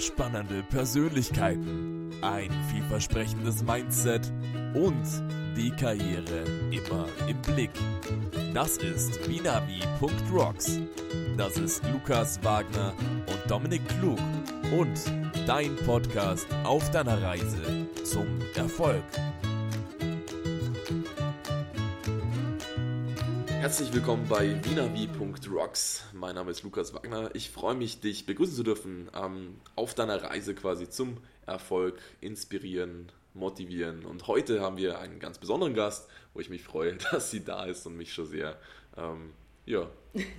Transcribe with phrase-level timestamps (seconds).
[0.00, 4.32] spannende Persönlichkeiten, ein vielversprechendes Mindset
[4.74, 5.04] und
[5.56, 7.70] die Karriere immer im Blick.
[8.54, 10.80] Das ist binavi.rocks.
[11.36, 12.94] Das ist Lukas Wagner
[13.26, 14.18] und Dominik Klug
[14.78, 14.98] und
[15.46, 19.04] dein Podcast auf deiner Reise zum Erfolg.
[23.60, 26.04] Herzlich willkommen bei wienerwie.rocks.
[26.14, 27.28] Mein Name ist Lukas Wagner.
[27.34, 33.12] Ich freue mich, dich begrüßen zu dürfen ähm, auf deiner Reise quasi zum Erfolg, inspirieren,
[33.34, 34.06] motivieren.
[34.06, 37.66] Und heute haben wir einen ganz besonderen Gast, wo ich mich freue, dass sie da
[37.66, 38.58] ist und mich schon sehr
[38.96, 39.34] ähm,
[39.66, 39.90] ja,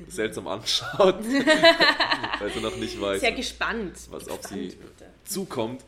[0.08, 1.24] seltsam anschaut,
[2.40, 5.06] weil sie noch nicht weiß, sehr gespannt, was gespannt, auf sie bitte.
[5.26, 5.86] zukommt.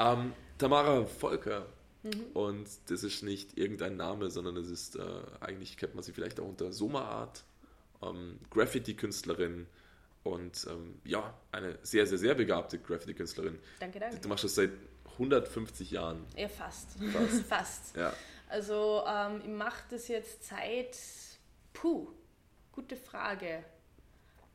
[0.00, 1.64] Ähm, Tamara Volker.
[2.34, 5.02] Und das ist nicht irgendein Name, sondern es ist, äh,
[5.40, 7.44] eigentlich kennt man sie vielleicht auch unter Soma Art,
[8.02, 9.66] ähm, Graffiti-Künstlerin
[10.24, 13.58] und ähm, ja, eine sehr, sehr, sehr begabte Graffiti-Künstlerin.
[13.78, 14.18] Danke, danke.
[14.18, 14.70] Du machst das seit
[15.12, 16.24] 150 Jahren.
[16.36, 16.96] Ja, fast.
[17.12, 17.42] Fast.
[17.48, 17.96] Fast.
[17.96, 18.12] Ja.
[18.48, 20.96] Also, ähm, ich mache das jetzt seit,
[21.72, 22.08] puh,
[22.72, 23.64] gute Frage,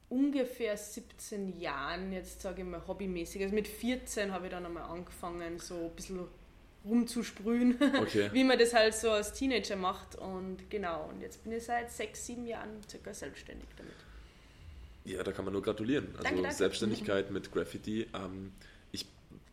[0.09, 3.41] ungefähr 17 Jahren, jetzt sage ich mal hobbymäßig.
[3.43, 6.27] Also mit 14 habe ich dann einmal angefangen, so ein bisschen
[6.87, 8.29] rumzusprühen, Okay.
[8.33, 10.15] wie man das halt so als Teenager macht.
[10.15, 13.93] Und genau, und jetzt bin ich seit sechs, sieben Jahren circa selbstständig damit.
[15.05, 16.07] Ja, da kann man nur gratulieren.
[16.13, 16.55] Also Danke, danke.
[16.57, 18.07] Selbstständigkeit mit Graffiti.
[18.13, 18.51] Ähm,
[18.91, 19.05] ich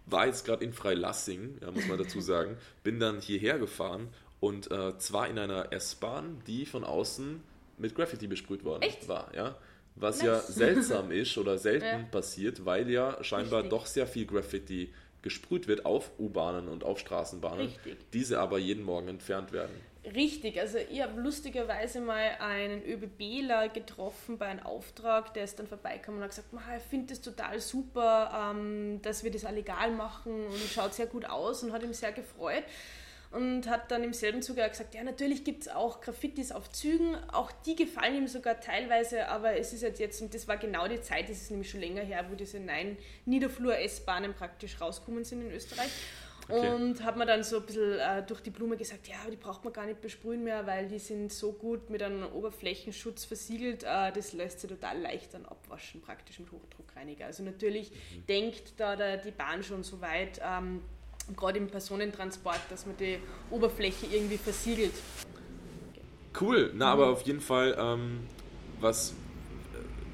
[0.06, 4.08] war jetzt gerade in Freilassing, ja, muss man dazu sagen, bin dann hierher gefahren
[4.40, 7.40] und äh, zwar in einer S-Bahn, die von außen
[7.78, 9.06] mit Graffiti besprüht worden Echt?
[9.08, 9.32] war.
[9.34, 9.56] Ja?
[9.96, 10.26] Was Nice.
[10.26, 11.98] ja seltsam ist oder selten Ja.
[12.10, 13.70] passiert, weil ja scheinbar Richtig.
[13.78, 14.92] doch sehr viel Graffiti
[15.24, 17.96] gesprüht wird auf U-Bahnen und auf Straßenbahnen, Richtig.
[18.12, 19.74] diese aber jeden Morgen entfernt werden.
[20.14, 25.66] Richtig, also ich habe lustigerweise mal einen ÖBBler getroffen bei einem Auftrag, der ist dann
[25.66, 29.50] vorbeigekommen und hat gesagt, "Ma, ich finde das total super, ähm, dass wir das auch
[29.50, 32.64] legal machen und schaut sehr gut aus und hat ihm sehr gefreut.
[33.34, 36.70] Und hat dann im selben Zuge auch gesagt, ja natürlich gibt es auch Graffitis auf
[36.70, 40.56] Zügen, auch die gefallen ihm sogar teilweise, aber es ist halt jetzt, und das war
[40.56, 45.24] genau die Zeit, das ist nämlich schon länger her, wo diese neuen Niederflur-S-Bahnen praktisch rausgekommen
[45.24, 45.90] sind in Österreich.
[46.48, 46.74] Okay.
[46.74, 49.64] Und hat man dann so ein bisschen äh, durch die Blume gesagt, ja, die braucht
[49.64, 54.12] man gar nicht besprühen mehr, weil die sind so gut mit einem Oberflächenschutz versiegelt, äh,
[54.12, 57.26] das lässt sich total leicht dann abwaschen, praktisch mit Hochdruckreiniger.
[57.26, 57.90] Also natürlich
[58.28, 60.82] denkt da der, die Bahn schon so weit, ähm,
[61.36, 63.18] gerade im Personentransport, dass man die
[63.50, 64.92] Oberfläche irgendwie versiegelt.
[66.40, 66.92] Cool, na, Mhm.
[67.00, 68.20] aber auf jeden Fall, ähm,
[68.80, 69.14] was,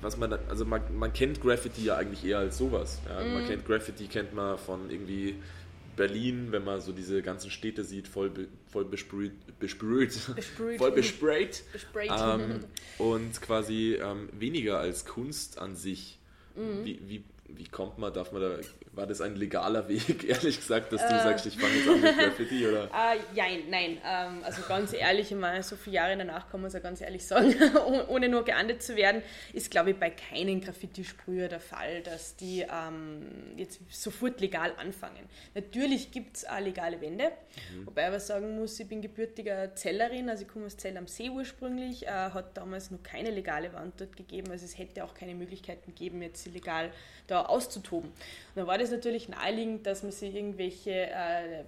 [0.02, 3.00] was man, also man, man kennt Graffiti ja eigentlich eher als sowas.
[3.08, 3.24] Ja?
[3.24, 3.34] Mhm.
[3.34, 5.36] Man kennt Graffiti, kennt man von irgendwie
[5.96, 10.78] Berlin, wenn man so diese ganzen Städte sieht, voll, be, voll besprüht, besprüht, Besprüht.
[10.78, 11.62] voll besprayt.
[11.72, 12.10] Besprayt.
[12.16, 12.60] Ähm,
[12.98, 16.18] und quasi ähm, weniger als Kunst an sich.
[16.54, 16.84] Mhm.
[16.84, 17.24] Wie, wie,
[17.56, 18.56] wie kommt man, darf man da,
[18.92, 21.22] war das ein legaler Weg, ehrlich gesagt, dass du Äh.
[21.22, 22.88] sagst, ich fange jetzt an mit Graffiti oder?
[22.92, 23.98] Ah, jein, nein.
[24.04, 27.00] Ähm, also ganz ehrlich, ich meine, so viele Jahre danach kann man es ja ganz
[27.00, 27.54] ehrlich sagen,
[27.86, 29.22] oh- ohne nur geahndet zu werden,
[29.52, 33.22] ist, glaube ich, bei keinem Graffiti-Sprüher der Fall, dass die ähm,
[33.56, 35.28] jetzt sofort legal anfangen.
[35.54, 37.30] Natürlich gibt es auch legale Wände,
[37.84, 41.06] wobei ich aber sagen muss, ich bin gebürtiger Zellerin, also ich komme aus Zell am
[41.06, 45.14] See ursprünglich, äh, hat damals noch keine legale Wand dort gegeben, also es hätte auch
[45.14, 46.90] keine Möglichkeiten gegeben, jetzt sie legal
[47.26, 48.10] da auszutoben.
[48.10, 51.64] Und dann war das natürlich naheliegend, dass man sich irgendwelche äh,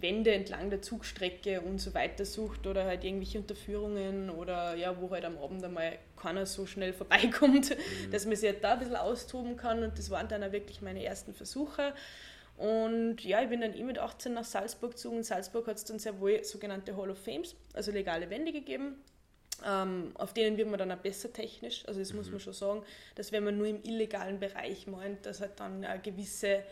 [0.00, 5.10] Wände entlang der Zugstrecke und so weiter sucht oder halt irgendwelche Unterführungen oder ja, wo
[5.10, 7.76] halt am Abend einmal keiner so schnell vorbeikommt,
[8.10, 10.82] dass man sich halt da ein bisschen austoben kann und das waren dann auch wirklich
[10.82, 11.94] meine ersten Versuche.
[12.56, 15.18] Und ja, ich bin dann eh mit 18 nach Salzburg gezogen.
[15.18, 18.96] In Salzburg hat es dann sehr wohl sogenannte Hall of Fames, also legale Wände gegeben.
[19.64, 21.84] Ähm, auf denen wird man dann auch besser technisch.
[21.86, 22.82] Also das muss man schon sagen,
[23.14, 26.62] dass wenn man nur im illegalen Bereich meint, dass halt dann eine gewisse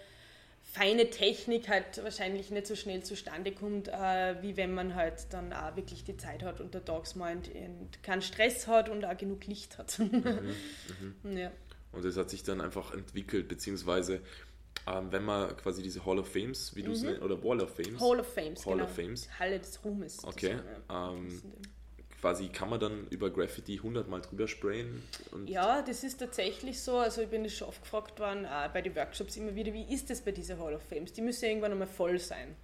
[0.63, 5.53] feine Technik halt wahrscheinlich nicht so schnell zustande kommt, äh, wie wenn man halt dann
[5.53, 9.17] auch wirklich die Zeit hat und der Tags meint und keinen Stress hat und auch
[9.17, 9.99] genug Licht hat.
[11.25, 11.51] ja.
[11.93, 14.21] Und das hat sich dann einfach entwickelt, beziehungsweise
[14.87, 17.75] ähm, wenn man quasi diese Hall of Fames, wie du es nennst, oder Wall of
[17.75, 18.01] Fames, Mhm.
[18.01, 18.85] Hall of Fames, Hall genau.
[18.85, 19.29] of Fames.
[19.39, 20.25] Halle des Ruhmes.
[20.25, 21.43] Okay, ähm,
[22.21, 25.03] quasi kann man dann über Graffiti 100 Mal drüber sprayen.
[25.47, 26.99] Ja, das ist tatsächlich so.
[26.99, 30.11] Also ich bin schon oft gefragt worden, auch bei den Workshops immer wieder, wie ist
[30.11, 31.13] das bei dieser Hall of Fames?
[31.13, 32.55] Die müssen ja irgendwann einmal voll sein.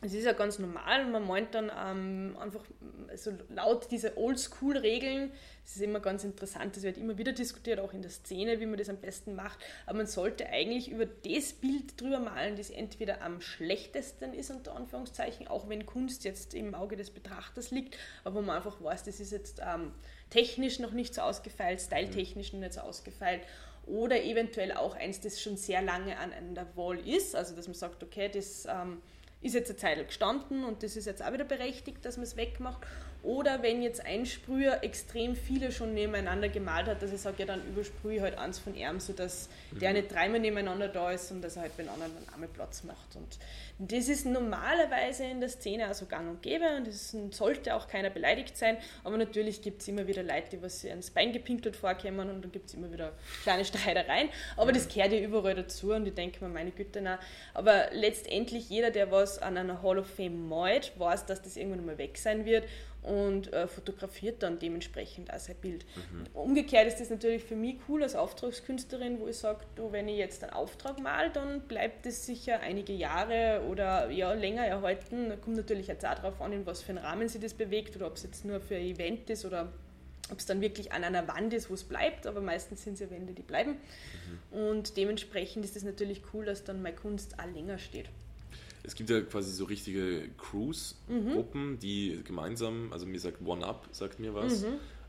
[0.00, 2.64] Es ist ja ganz normal, man meint dann ähm, einfach
[3.08, 5.30] also laut dieser Oldschool-Regeln,
[5.62, 8.66] das ist immer ganz interessant, das wird immer wieder diskutiert, auch in der Szene, wie
[8.66, 12.70] man das am besten macht, aber man sollte eigentlich über das Bild drüber malen, das
[12.70, 17.96] entweder am schlechtesten ist, unter Anführungszeichen, auch wenn Kunst jetzt im Auge des Betrachters liegt,
[18.24, 19.92] aber wo man einfach weiß, das ist jetzt ähm,
[20.30, 23.42] technisch noch nicht so ausgefeilt, styletechnisch noch nicht so ausgefeilt
[23.86, 27.66] oder eventuell auch eins, das schon sehr lange an, an der Wall ist, also dass
[27.66, 29.02] man sagt, okay, das ähm,
[29.44, 32.36] ist jetzt eine Zeit gestanden und das ist jetzt auch wieder berechtigt, dass man es
[32.36, 32.86] wegmacht.
[33.24, 37.46] Oder wenn jetzt ein Sprüher extrem viele schon nebeneinander gemalt hat, dass ich sage, ja,
[37.46, 39.78] dann übersprühe ich halt eins von ihm, sodass mhm.
[39.78, 42.84] der nicht dreimal nebeneinander da ist und dass er halt den anderen dann einmal Platz
[42.84, 43.16] macht.
[43.16, 43.38] Und
[43.78, 48.10] das ist normalerweise in der Szene also gang und gäbe und es sollte auch keiner
[48.10, 52.28] beleidigt sein, aber natürlich gibt es immer wieder Leute, die was ans Bein gepinkelt vorkommen
[52.28, 56.06] und dann gibt es immer wieder kleine Streitereien, aber das gehört ja überall dazu und
[56.06, 57.18] ich denke mir, meine Güte, na,
[57.52, 61.84] aber letztendlich jeder, der was an einer Hall of Fame malt, weiß, dass das irgendwann
[61.84, 62.64] mal weg sein wird
[63.04, 65.84] und äh, fotografiert dann dementsprechend auch sein Bild.
[65.94, 66.26] Mhm.
[66.32, 69.60] Umgekehrt ist das natürlich für mich cool als Auftragskünstlerin, wo ich sage,
[69.90, 74.66] wenn ich jetzt einen Auftrag mal, dann bleibt es sicher einige Jahre oder ja, länger
[74.66, 75.28] erhalten.
[75.28, 77.94] Da kommt natürlich jetzt auch darauf an, in was für einen Rahmen sie das bewegt
[77.96, 79.70] oder ob es jetzt nur für ein Event ist oder
[80.30, 83.00] ob es dann wirklich an einer Wand ist, wo es bleibt, aber meistens sind es
[83.00, 83.72] ja Wände, die bleiben.
[84.52, 84.58] Mhm.
[84.58, 88.08] Und dementsprechend ist es natürlich cool, dass dann meine Kunst auch länger steht.
[88.84, 91.78] Es gibt ja quasi so richtige Cruise-Gruppen, mhm.
[91.78, 94.62] die gemeinsam, also mir sagt One Up, sagt mir was.
[94.62, 94.66] Mhm.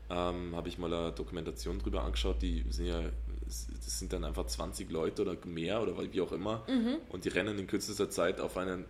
[0.08, 3.02] Ähm, Habe ich mal eine Dokumentation drüber angeschaut, die sind ja,
[3.44, 6.98] das sind dann einfach 20 Leute oder mehr oder wie auch immer mhm.
[7.08, 8.84] und die rennen in kürzester Zeit auf einen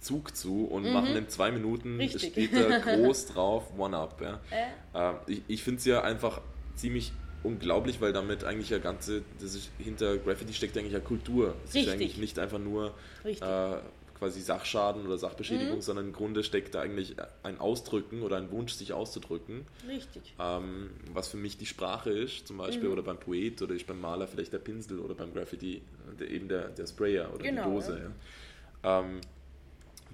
[0.00, 0.92] Zug zu und mhm.
[0.92, 2.32] machen in zwei Minuten Richtig.
[2.32, 4.20] steht da groß drauf One Up.
[4.20, 4.40] Ja.
[4.50, 5.10] Äh.
[5.10, 6.40] Äh, ich ich finde es ja einfach
[6.76, 11.54] ziemlich unglaublich, weil damit eigentlich ja ganze, das ist, hinter Graffiti steckt eigentlich ja Kultur.
[11.64, 12.94] Es ist eigentlich nicht einfach nur
[13.24, 13.76] äh,
[14.20, 15.82] quasi Sachschaden oder Sachbeschädigung, mhm.
[15.82, 19.64] sondern im Grunde steckt da eigentlich ein Ausdrücken oder ein Wunsch, sich auszudrücken.
[19.88, 20.34] Richtig.
[20.38, 22.92] Ähm, was für mich die Sprache ist, zum Beispiel, mhm.
[22.92, 25.82] oder beim Poet oder ist beim Maler vielleicht der Pinsel oder beim Graffiti
[26.20, 28.12] der, eben der, der Sprayer oder genau, die Dose.
[28.84, 28.90] Ja.
[28.90, 29.00] Ja.
[29.00, 29.20] Ähm,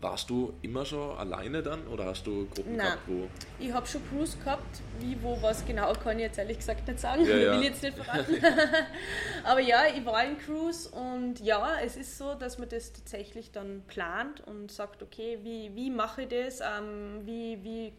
[0.01, 2.87] warst du immer schon alleine dann oder hast du Gruppen Nein.
[2.87, 3.29] gehabt, wo.
[3.59, 7.01] Ich habe schon Crews gehabt, wie, wo, was genau, kann ich jetzt ehrlich gesagt nicht
[7.01, 7.25] sagen.
[7.25, 7.53] Ja, ja.
[7.53, 8.37] Will ich jetzt nicht verraten.
[9.45, 13.53] Aber ja, ich war in Crews und ja, es ist so, dass man das tatsächlich
[13.53, 16.61] dann plant und sagt, okay, wie, wie mache ich das?
[16.61, 17.93] Ähm, wie, wie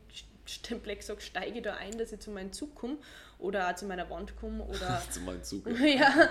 [0.45, 2.97] Stempleck sagt, steige ich da ein, dass ich zu meinem Zug komme
[3.39, 5.67] oder auch zu meiner Wand komme oder zu meinem Zug.
[5.79, 6.29] ja.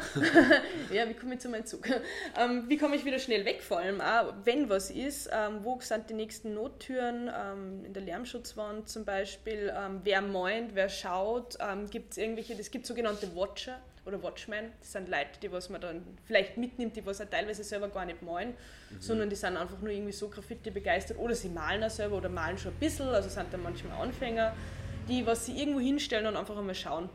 [0.93, 1.89] ja, wie komme ich zu meinem Zug?
[2.37, 5.79] Ähm, wie komme ich wieder schnell weg vor allem auch, wenn was ist, ähm, wo
[5.81, 11.57] sind die nächsten Nottüren ähm, in der Lärmschutzwand zum Beispiel, ähm, wer meint, wer schaut,
[11.61, 15.69] ähm, gibt es irgendwelche, es gibt sogenannte Watcher oder Watchmen, das sind Leute, die was
[15.69, 18.51] man dann vielleicht mitnimmt, die was auch teilweise selber gar nicht malen,
[18.91, 19.01] mhm.
[19.01, 22.29] sondern die sind einfach nur irgendwie so Graffiti begeistert oder sie malen auch selber oder
[22.29, 24.55] malen schon ein bisschen, also sind dann manchmal Anfänger
[25.09, 27.09] die was sie irgendwo hinstellen und einfach einmal schauen,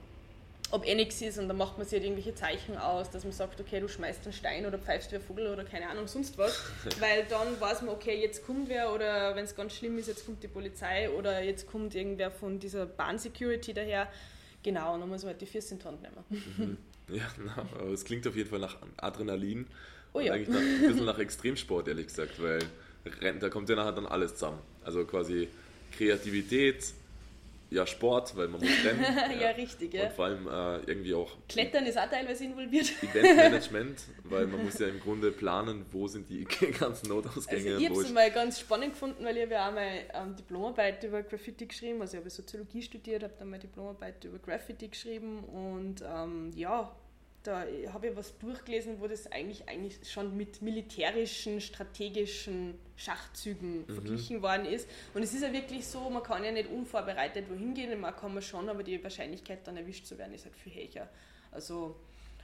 [0.72, 3.34] ob eh nichts ist und dann macht man sich halt irgendwelche Zeichen aus, dass man
[3.34, 6.38] sagt, okay, du schmeißt einen Stein oder pfeifst wie ein Vogel oder keine Ahnung, sonst
[6.38, 6.64] was,
[7.00, 10.26] weil dann weiß man, okay, jetzt kommt wer oder wenn es ganz schlimm ist, jetzt
[10.26, 14.08] kommt die Polizei oder jetzt kommt irgendwer von dieser Bahn-Security daher.
[14.64, 16.24] Genau, und dann muss man halt die Füße in die Hand nehmen.
[16.30, 16.78] Mhm.
[17.10, 19.68] Ja, na, aber es klingt auf jeden Fall nach Adrenalin.
[20.14, 20.32] Oh ja.
[20.32, 22.60] Eigentlich nach, ein bisschen nach Extremsport, ehrlich gesagt, weil
[23.40, 24.60] da kommt ja nachher dann alles zusammen.
[24.86, 25.50] Also quasi
[25.92, 26.94] Kreativität,
[27.72, 29.02] ja, Sport, weil man muss rennen.
[29.32, 30.04] ja, ja, richtig, ja.
[30.04, 31.38] Und vor allem äh, irgendwie auch.
[31.48, 32.92] Klettern ist auch teilweise involviert.
[33.02, 37.76] Eventmanagement, weil man muss ja im Grunde planen, wo sind die ganzen Notausgänge.
[37.76, 40.36] Also ich habe es mal ganz spannend gefunden, weil ich habe ja auch mal ähm,
[40.36, 42.02] Diplomarbeit über Graffiti geschrieben.
[42.02, 46.94] Also ich habe Soziologie studiert, habe dann mal Diplomarbeit über Graffiti geschrieben und ähm, ja,
[47.44, 53.94] da habe ich was durchgelesen, wo das eigentlich, eigentlich schon mit militärischen, strategischen Schachzügen mhm.
[53.94, 54.88] verglichen worden ist.
[55.14, 58.34] Und es ist ja wirklich so, man kann ja nicht unvorbereitet wohin gehen, man kann
[58.34, 61.10] man schon, aber die Wahrscheinlichkeit dann erwischt zu werden ist halt viel höher.
[61.52, 61.96] Also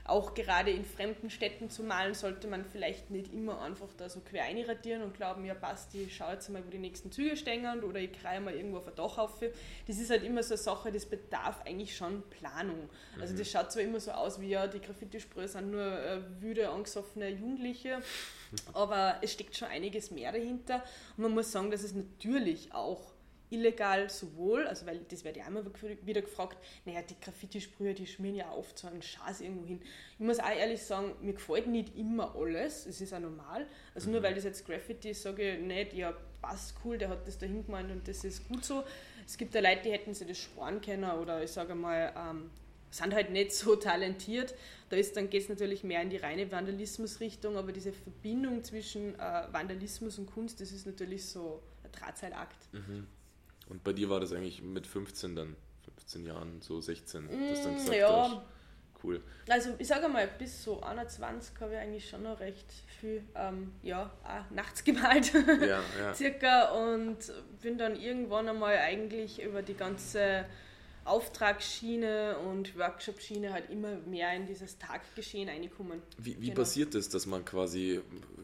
[0.08, 4.20] auch gerade in fremden Städten zu malen, sollte man vielleicht nicht immer einfach da so
[4.20, 7.58] quer einradieren und glauben, ja passt, ich schaue jetzt mal, wo die nächsten Züge stehen
[7.84, 9.40] oder ich kreie mal irgendwo auf ein Dach auf.
[9.86, 12.88] Das ist halt immer so eine Sache, das bedarf eigentlich schon Planung.
[13.20, 13.38] Also mhm.
[13.38, 17.28] das schaut zwar immer so aus wie, ja, die Graffiti-Sprühe sind nur äh, wüde, angesoffene
[17.28, 18.00] Jugendliche,
[18.72, 20.82] aber es steckt schon einiges mehr dahinter.
[21.16, 23.12] Und man muss sagen, dass es natürlich auch
[23.50, 25.64] illegal sowohl, also weil das werde ich auch immer
[26.04, 29.80] wieder gefragt, naja, die Graffiti-Sprüher, die schmieren ja auf so einen Schaß irgendwo hin.
[30.12, 33.66] Ich muss auch ehrlich sagen, mir gefällt nicht immer alles, es ist auch normal.
[33.94, 34.24] Also nur mhm.
[34.24, 37.46] weil das jetzt Graffiti ist, sage ich nicht, ja, passt cool, der hat das da
[37.46, 38.84] hingemeint und das ist gut so.
[39.26, 42.50] Es gibt ja Leute, die hätten sich das sparen können oder ich sage mal, ähm,
[42.90, 44.54] sind halt nicht so talentiert.
[44.88, 49.52] Da dann geht es natürlich mehr in die reine Vandalismusrichtung, aber diese Verbindung zwischen äh,
[49.52, 52.72] Vandalismus und Kunst, das ist natürlich so ein Drahtseilakt.
[52.72, 53.06] Mhm.
[53.68, 57.62] Und bei dir war das eigentlich mit 15 dann, 15 Jahren, so 16, mm, dass
[57.62, 58.22] dann gesagt ja.
[58.22, 58.40] hast,
[59.02, 59.22] cool.
[59.48, 62.66] Also ich sage mal, bis so 21 habe ich eigentlich schon noch recht
[63.00, 64.10] viel, ähm, ja,
[64.50, 66.14] nachts gemalt, ja, ja.
[66.14, 67.18] circa, und
[67.60, 70.46] bin dann irgendwann einmal eigentlich über die ganze
[71.08, 76.02] Auftragsschiene und Workshop-Schiene halt immer mehr in dieses Taggeschehen reinkommen.
[76.18, 76.60] Wie, wie genau.
[76.60, 78.00] passiert das, dass man quasi,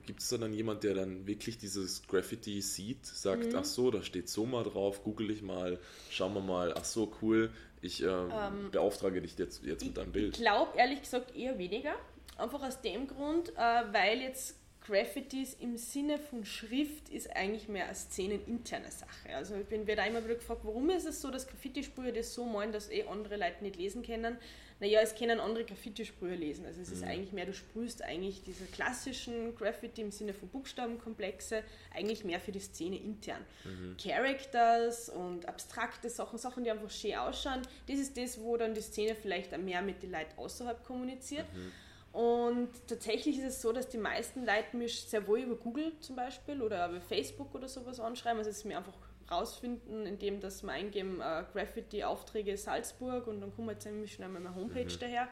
[0.06, 3.56] gibt es da dann jemand, der dann wirklich dieses Graffiti sieht, sagt, mhm.
[3.56, 5.78] ach so, da steht so mal drauf, google ich mal,
[6.10, 7.50] schauen wir mal, ach so, cool,
[7.82, 10.36] ich äh, ähm, beauftrage dich jetzt, jetzt mit deinem Bild.
[10.36, 11.94] Ich glaube ehrlich gesagt eher weniger,
[12.38, 17.86] einfach aus dem Grund, äh, weil jetzt Graffitis im Sinne von Schrift ist eigentlich mehr
[17.86, 19.34] eine szeneninterne Sache.
[19.34, 22.44] Also ich bin da immer wieder gefragt, warum ist es so, dass Graffiti-Sprüher das so
[22.44, 24.36] malen, dass eh andere Leute nicht lesen können.
[24.80, 26.66] Naja, es können andere Graffiti-Sprüher lesen.
[26.66, 27.08] Also es ist mhm.
[27.08, 31.62] eigentlich mehr, du sprühst eigentlich diese klassischen Graffiti im Sinne von Buchstabenkomplexe
[31.94, 33.42] eigentlich mehr für die Szene intern.
[33.64, 33.96] Mhm.
[33.96, 38.82] Characters und abstrakte Sachen, Sachen, die einfach schön ausschauen, das ist das, wo dann die
[38.82, 41.46] Szene vielleicht mehr mit den Leuten außerhalb kommuniziert.
[41.54, 41.72] Mhm.
[42.14, 46.14] Und tatsächlich ist es so, dass die meisten Leute mich sehr wohl über Google zum
[46.14, 48.38] Beispiel oder über Facebook oder sowas anschreiben.
[48.38, 48.94] Also es mir einfach
[49.28, 54.28] rausfinden, indem dass wir eingeben äh, Graffiti-Aufträge Salzburg und dann kommen wir jetzt nämlich schnell
[54.28, 55.00] mal meine Homepage mhm.
[55.00, 55.28] daher.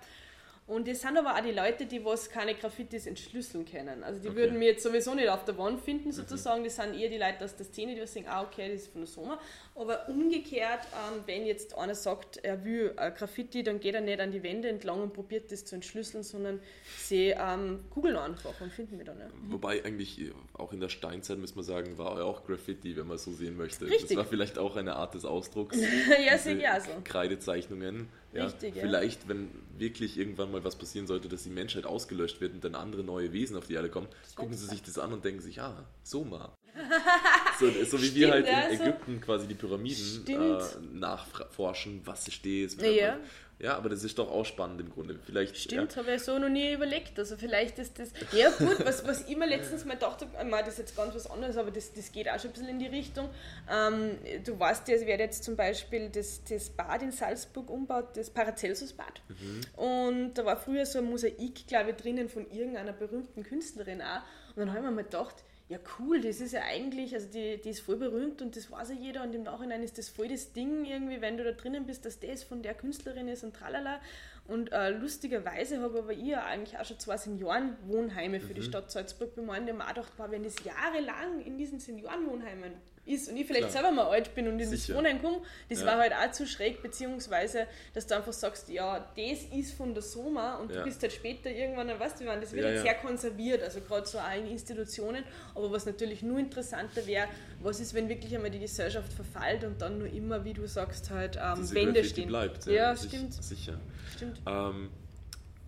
[0.68, 4.04] Und das sind aber auch die Leute, die was keine Graffitis entschlüsseln können.
[4.04, 4.36] Also die okay.
[4.36, 6.12] würden mir jetzt sowieso nicht auf der Wand finden, mhm.
[6.12, 6.60] sozusagen.
[6.60, 6.64] Mhm.
[6.66, 9.00] Das sind eher die Leute aus der Szene, die sagen, ah, okay, das ist von
[9.00, 9.40] der Sommer.
[9.74, 14.20] Aber umgekehrt, ähm, wenn jetzt einer sagt, er will äh, Graffiti, dann geht er nicht
[14.20, 16.60] an die Wände entlang und probiert das zu entschlüsseln, sondern
[16.96, 19.18] sie ähm, googeln einfach und finden mich dann.
[19.18, 19.26] Ja.
[19.48, 23.08] Wobei eigentlich äh, auch in der Steinzeit, muss man sagen, war ja auch Graffiti, wenn
[23.08, 23.86] man so sehen möchte.
[23.86, 24.08] Richtig.
[24.08, 25.76] Das war vielleicht auch eine Art des Ausdrucks.
[26.24, 26.90] ja, auch so.
[27.02, 28.08] Kreidezeichnungen.
[28.32, 32.54] Ja, Richtig, Vielleicht, wenn wirklich irgendwann mal was passieren sollte, dass die Menschheit ausgelöscht wird
[32.54, 35.24] und dann andere neue Wesen auf die Erde kommen, gucken sie sich das an und
[35.24, 36.52] denken sich, ah, so mal.
[37.60, 42.28] so, so, wie Stimmt, wir halt in also Ägypten quasi die Pyramiden äh, nachforschen, was
[42.28, 42.80] es steht.
[42.82, 43.18] Ja.
[43.62, 45.16] Ja, aber das ist doch auch spannend im Grunde.
[45.24, 46.02] Vielleicht, Stimmt, ja.
[46.02, 47.16] habe ich so noch nie überlegt.
[47.16, 48.12] Also vielleicht ist das.
[48.32, 51.30] Ja gut, was, was ich mir letztens mal dachte, ich das ist jetzt ganz was
[51.30, 53.30] anderes, aber das, das geht auch schon ein bisschen in die Richtung.
[53.70, 58.16] Ähm, du weißt ja, es wird jetzt zum Beispiel das, das Bad in Salzburg umbaut,
[58.16, 59.22] das Paracelsus-Bad.
[59.28, 59.60] Mhm.
[59.76, 64.22] Und da war früher so ein Mosaik, glaube ich, drinnen von irgendeiner berühmten Künstlerin auch.
[64.56, 65.36] Und dann habe ich mir mal gedacht,
[65.72, 68.90] ja cool, das ist ja eigentlich, also die, die ist voll berühmt und das weiß
[68.90, 71.86] ja jeder und im Nachhinein ist das voll das Ding irgendwie, wenn du da drinnen
[71.86, 74.00] bist, dass das von der Künstlerin ist und tralala.
[74.46, 78.54] Und äh, lustigerweise habe aber ich ja eigentlich auch schon zwei Seniorenwohnheime für mhm.
[78.54, 82.72] die Stadt Salzburg bemalt und mir auch gedacht, wenn das jahrelang in diesen Seniorenwohnheimen
[83.04, 83.82] ist und ich vielleicht Klar.
[83.82, 85.86] selber mal alt bin und in das Wohnheim komme, das ja.
[85.86, 90.04] war halt auch zu schräg, beziehungsweise, dass du einfach sagst, ja, das ist von der
[90.04, 90.78] Soma und ja.
[90.78, 94.06] du bist halt später irgendwann, weißt du, das wird ja, halt sehr konserviert, also gerade
[94.06, 97.26] so auch in Institutionen, aber was natürlich nur interessanter wäre,
[97.60, 101.10] was ist, wenn wirklich einmal die Gesellschaft verfällt und dann nur immer, wie du sagst,
[101.10, 102.28] halt ähm, Wände stehen.
[102.28, 102.66] bleibt.
[102.66, 103.34] Ja, stimmt.
[103.34, 103.80] Sicher.
[104.14, 104.40] Stimmt.
[104.46, 104.90] Ähm,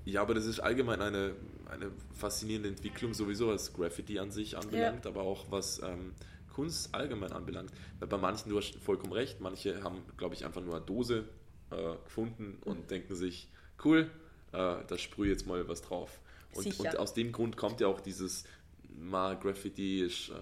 [0.04, 1.34] ja, aber das ist allgemein eine,
[1.68, 5.82] eine faszinierende Entwicklung, sowieso was Graffiti an sich anbelangt, aber auch was...
[5.82, 6.14] Ähm,
[6.54, 7.70] Kunst allgemein anbelangt.
[7.98, 11.24] Weil bei manchen, du hast vollkommen recht, manche haben, glaube ich, einfach nur eine Dose
[11.70, 12.86] äh, gefunden und mhm.
[12.86, 13.48] denken sich,
[13.84, 14.10] cool,
[14.52, 16.20] äh, da sprühe jetzt mal was drauf.
[16.54, 18.44] Und, und, aus dem Grund kommt ja auch dieses
[18.96, 20.32] mal Graffiti ist äh,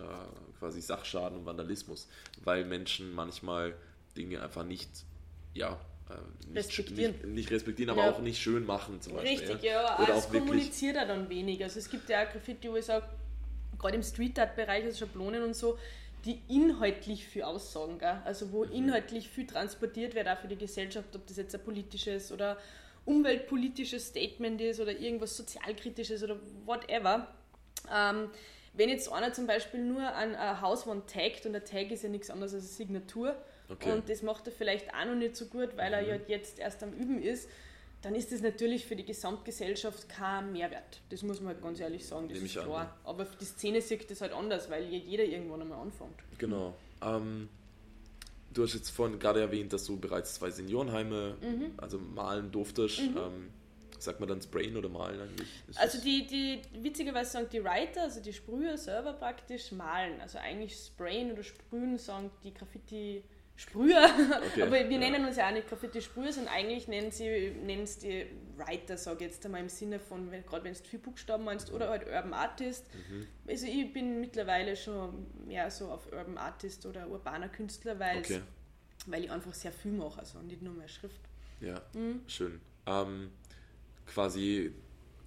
[0.58, 2.08] quasi Sachschaden und Vandalismus,
[2.44, 3.74] weil Menschen manchmal
[4.16, 4.90] Dinge einfach nicht,
[5.54, 7.12] ja, äh, nicht, respektieren.
[7.12, 8.12] Nicht, nicht respektieren, aber ja.
[8.12, 9.38] auch nicht schön machen zum Beispiel.
[9.38, 11.62] Richtig, ja, Oder es auch kommuniziert er dann wenig.
[11.62, 13.06] Also es gibt ja auch Graffiti, wo ich sage,
[13.78, 15.78] gerade im Street Art Bereich, also Schablonen und so,
[16.24, 18.20] die inhaltlich viel aussagen, gell?
[18.24, 18.72] also wo mhm.
[18.72, 22.58] inhaltlich viel transportiert wird, auch für die Gesellschaft, ob das jetzt ein politisches oder
[23.04, 27.26] umweltpolitisches Statement ist oder irgendwas sozialkritisches oder whatever.
[27.92, 28.30] Ähm,
[28.74, 32.08] wenn jetzt einer zum Beispiel nur an eine Hauswand taggt und der Tag ist ja
[32.08, 33.36] nichts anderes als eine Signatur
[33.68, 33.92] okay.
[33.92, 36.08] und das macht er vielleicht auch noch nicht so gut, weil er mhm.
[36.08, 37.48] ja jetzt erst am Üben ist,
[38.02, 41.00] dann ist das natürlich für die Gesamtgesellschaft kein Mehrwert.
[41.10, 42.66] Das muss man halt ganz ehrlich sagen, das Nehme ist klar.
[42.66, 42.96] An, ja.
[43.04, 46.16] Aber die Szene sieht das halt anders, weil jeder irgendwann einmal anfängt.
[46.38, 46.74] Genau.
[47.00, 47.48] Ähm,
[48.52, 51.74] du hast jetzt vorhin gerade erwähnt, dass du bereits zwei Seniorenheime, mhm.
[51.76, 53.00] also malen durftest.
[53.00, 53.16] Mhm.
[53.16, 53.48] Ähm,
[54.02, 55.48] sagt man dann Sprayen oder Malen eigentlich?
[55.68, 60.20] Ist also die, die, witzigerweise sagen die Writer, also die Sprüher selber praktisch malen.
[60.20, 63.22] Also eigentlich Sprayen oder Sprühen sagen die Graffiti
[63.62, 64.08] Sprüher.
[64.52, 64.98] Okay, Aber wir ja.
[64.98, 68.26] nennen uns ja auch nicht Graffiti-Sprüher, sondern eigentlich nennen sie nennen es die
[68.56, 71.88] Writer, sage ich jetzt einmal im Sinne von, gerade wenn du viel Buchstaben meinst, oder
[71.88, 72.86] halt Urban Artist.
[72.94, 73.26] Mhm.
[73.48, 78.40] Also ich bin mittlerweile schon mehr so auf Urban Artist oder urbaner Künstler, weil, okay.
[79.06, 81.20] weil ich einfach sehr viel mache, also nicht nur mehr Schrift.
[81.60, 82.20] Ja, mhm.
[82.26, 82.60] schön.
[82.86, 83.30] Ähm,
[84.06, 84.72] quasi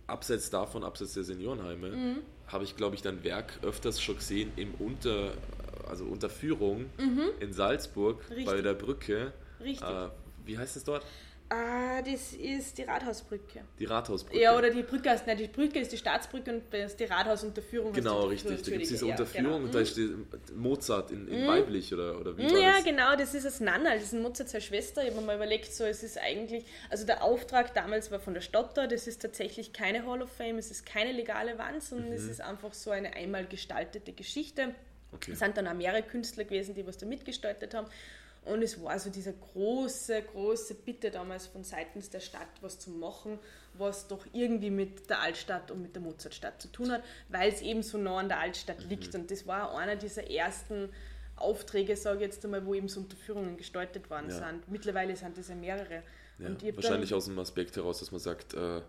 [0.07, 2.17] abseits davon, abseits der Seniorenheime, Mhm.
[2.47, 5.33] habe ich, glaube ich, dein Werk öfters schon gesehen im Unter,
[5.87, 6.85] also Unterführung
[7.39, 8.41] in Salzburg bei Mhm.
[8.43, 8.63] Richtig.
[8.63, 9.33] der Brücke.
[9.63, 9.87] Richtig.
[9.87, 10.09] Äh,
[10.45, 11.05] wie heißt es dort?
[11.47, 13.61] Ah, das ist die Rathausbrücke.
[13.77, 14.41] Die Rathausbrücke.
[14.41, 17.03] Ja, oder die Brücke heißt, nein, die Brücke ist die Staatsbrücke und das ist die
[17.03, 17.93] Rathausunterführung.
[17.93, 18.63] Genau, richtig.
[18.63, 19.73] Da gibt es diese Unterführung ja, und genau.
[19.73, 20.15] da ist die
[20.55, 22.83] Mozart in, in weiblich oder, oder wie war Ja, das?
[22.83, 25.03] genau, das ist das Nannal, das ist ein Mozart seine Schwester.
[25.03, 28.33] Ich habe mir mal überlegt, so, es ist eigentlich, also der Auftrag damals war von
[28.33, 31.83] der Stadt da, das ist tatsächlich keine Hall of Fame, es ist keine legale Wand,
[31.83, 34.73] sondern es ist einfach so eine einmal gestaltete Geschichte.
[35.15, 35.31] Okay.
[35.31, 37.87] Es sind dann auch mehrere Künstler gewesen, die was da mitgestaltet haben.
[38.45, 42.91] Und es war so diese große, große Bitte damals von seitens der Stadt, was zu
[42.91, 43.39] machen,
[43.73, 47.61] was doch irgendwie mit der Altstadt und mit der Mozartstadt zu tun hat, weil es
[47.63, 48.89] eben so nah an der Altstadt Mhm.
[48.89, 49.15] liegt.
[49.15, 50.89] Und das war einer dieser ersten
[51.37, 54.37] Aufträge, sage ich jetzt einmal, wo eben so Unterführungen gestaltet worden Ja.
[54.47, 54.69] sind.
[54.69, 56.03] Mittlerweile sind das ja mehrere.
[56.37, 58.81] Ja, wahrscheinlich aus dem Aspekt heraus, dass man sagt, äh,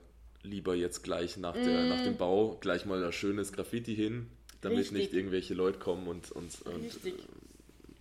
[0.42, 1.88] lieber jetzt gleich nach, der, Mm.
[1.88, 4.30] nach dem Bau gleich mal ein schönes Graffiti hin,
[4.60, 4.98] damit Richtig.
[4.98, 7.14] nicht irgendwelche Leute kommen und, und, und Richtig.
[7.14, 7.22] äh,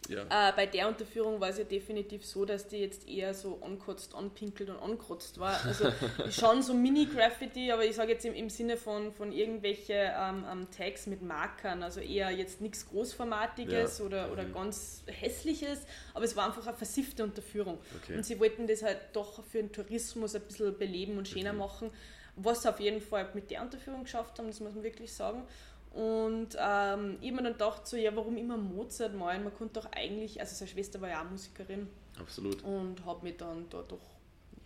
[0.10, 0.50] ja.
[0.50, 4.14] Äh, bei der Unterführung war es ja definitiv so, dass die jetzt eher so ankotzt,
[4.14, 5.64] anpinkelt und ankotzt war.
[5.66, 5.92] Also
[6.30, 10.68] schon so Mini-Graffiti, aber ich sage jetzt im, im Sinne von, von irgendwelche ähm, ähm,
[10.76, 14.06] Tags mit Markern, also eher jetzt nichts Großformatiges Ja.
[14.06, 15.80] oder, oder ganz Hässliches,
[16.14, 17.80] aber es war einfach eine versiffte Unterführung.
[18.04, 18.18] Okay.
[18.18, 21.90] Und sie wollten das halt doch für den Tourismus ein bisschen beleben und schöner machen,
[22.36, 25.44] was sie auf jeden Fall mit der Unterführung geschafft haben, das muss man wirklich sagen.
[25.96, 29.46] Und ähm, ich habe mir dann gedacht, so, ja, warum immer Mozart malen?
[29.46, 31.88] Man konnte doch eigentlich, also seine Schwester war ja auch Musikerin
[32.20, 32.62] Absolut.
[32.64, 34.02] und habe mich dann da doch,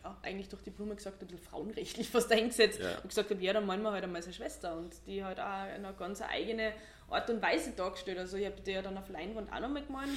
[0.03, 2.97] ja, eigentlich durch die Blume gesagt, ein bisschen frauenrechtlich fast eingesetzt Ja.
[3.03, 5.43] und gesagt habe, ja, dann malen wir halt einmal seine Schwester und die hat auch
[5.45, 6.73] eine ganz eigene
[7.11, 8.17] Art und Weise dargestellt.
[8.17, 10.09] Also ich habe die ja dann auf Leinwand auch nochmal gemalt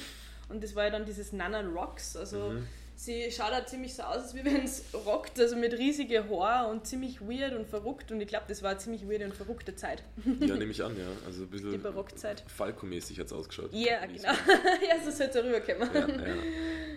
[0.49, 2.67] und das war ja dann dieses Nana Rocks, also Mhm.
[3.05, 6.69] Sie schaut auch ziemlich so aus, als wie wenn es rockt, also mit riesige Haare
[6.71, 9.75] und ziemlich weird und verrückt und ich glaube, das war eine ziemlich weird und verrückte
[9.75, 10.03] Zeit,
[10.39, 11.07] Ja, nehme ich an, ja.
[11.25, 12.43] Also ein die bisschen Barockzeit.
[12.47, 13.71] Falco-mäßig hat es ausgeschaut.
[13.73, 14.23] Ja, genau.
[14.89, 15.89] ja, so sollte es rüberkommen.
[15.93, 16.35] Ja, ja.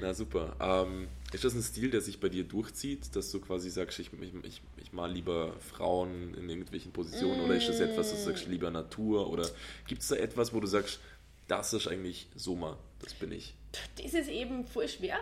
[0.00, 0.56] Na super.
[0.60, 4.10] Ähm, ist das ein Stil, der sich bei dir durchzieht, dass du quasi sagst, ich,
[4.12, 8.30] ich, ich, ich mal lieber Frauen in irgendwelchen Positionen oder ist das etwas, dass du
[8.30, 9.48] sagst, lieber Natur oder
[9.86, 11.00] gibt es da etwas, wo du sagst,
[11.48, 13.54] das ist eigentlich Sommer, das bin ich.
[13.96, 15.18] Das ist eben voll schwer.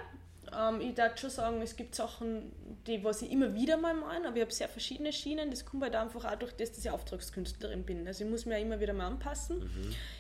[0.53, 2.53] Ähm, ich darf schon sagen, es gibt Sachen,
[2.87, 5.51] die was ich immer wieder mal malen, aber ich habe sehr verschiedene Schienen.
[5.51, 8.07] Das kommt halt einfach auch durch das, dass ich Auftragskünstlerin bin.
[8.07, 9.62] Also ich muss mir ja immer wieder mal anpassen.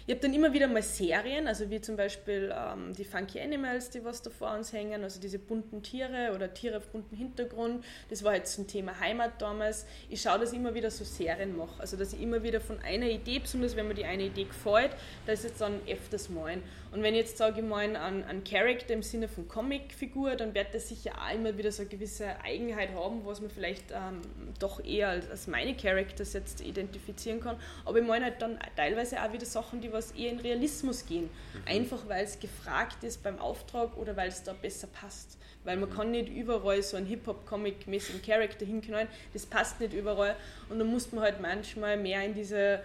[0.06, 3.90] Ich habe dann immer wieder mal Serien, also wie zum Beispiel ähm, die Funky Animals,
[3.90, 7.84] die was da vor uns hängen, also diese bunten Tiere oder Tiere auf buntem Hintergrund.
[8.10, 9.86] Das war jetzt zum Thema Heimat damals.
[10.08, 11.80] Ich schaue, dass ich immer wieder so Serien mache.
[11.80, 14.92] Also dass ich immer wieder von einer Idee, besonders wenn mir die eine Idee gefällt,
[15.26, 16.62] dass ich jetzt dann öfters malen.
[16.92, 20.54] Und wenn ich jetzt sage, ich male an, an Charakter im Sinne von Comicfigur, dann
[20.54, 24.20] wird das sicher auch immer wieder so eine gewisse Eigenheit haben, was man vielleicht ähm,
[24.58, 27.56] doch eher als, als meine Characters jetzt identifizieren kann.
[27.84, 31.28] Aber ich meine halt dann teilweise auch wieder Sachen, die was eher in Realismus gehen.
[31.66, 35.38] Einfach weil es gefragt ist beim Auftrag oder weil es da besser passt.
[35.64, 40.36] Weil man kann nicht überall so einen Hip-Hop-Comic-mäßigen Charakter hinknallen, das passt nicht überall.
[40.68, 42.80] Und dann muss man halt manchmal mehr in diese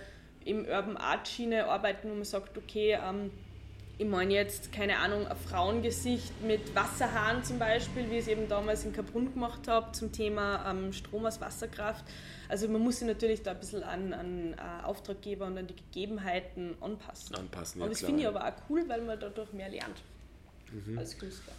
[0.45, 3.31] im Urban Art Schiene arbeiten, wo man sagt, okay, ähm,
[3.99, 8.47] ich meine jetzt, keine Ahnung, ein Frauengesicht mit Wasserhahn zum Beispiel, wie ich es eben
[8.47, 12.05] damals in Kaprun gemacht habe, zum Thema ähm, Strom aus Wasserkraft.
[12.47, 15.75] Also man muss sich natürlich da ein bisschen an, an äh, Auftraggeber und an die
[15.75, 17.35] Gegebenheiten anpassen.
[17.35, 18.07] Anpassen, aber ja das klar.
[18.09, 20.01] finde ich aber auch cool, weil man dadurch mehr lernt
[20.95, 21.53] als Künstler.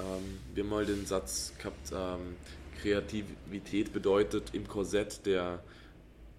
[0.00, 2.34] Ähm, wir haben mal den Satz gehabt, ähm,
[2.82, 5.62] Kreativität bedeutet im Korsett der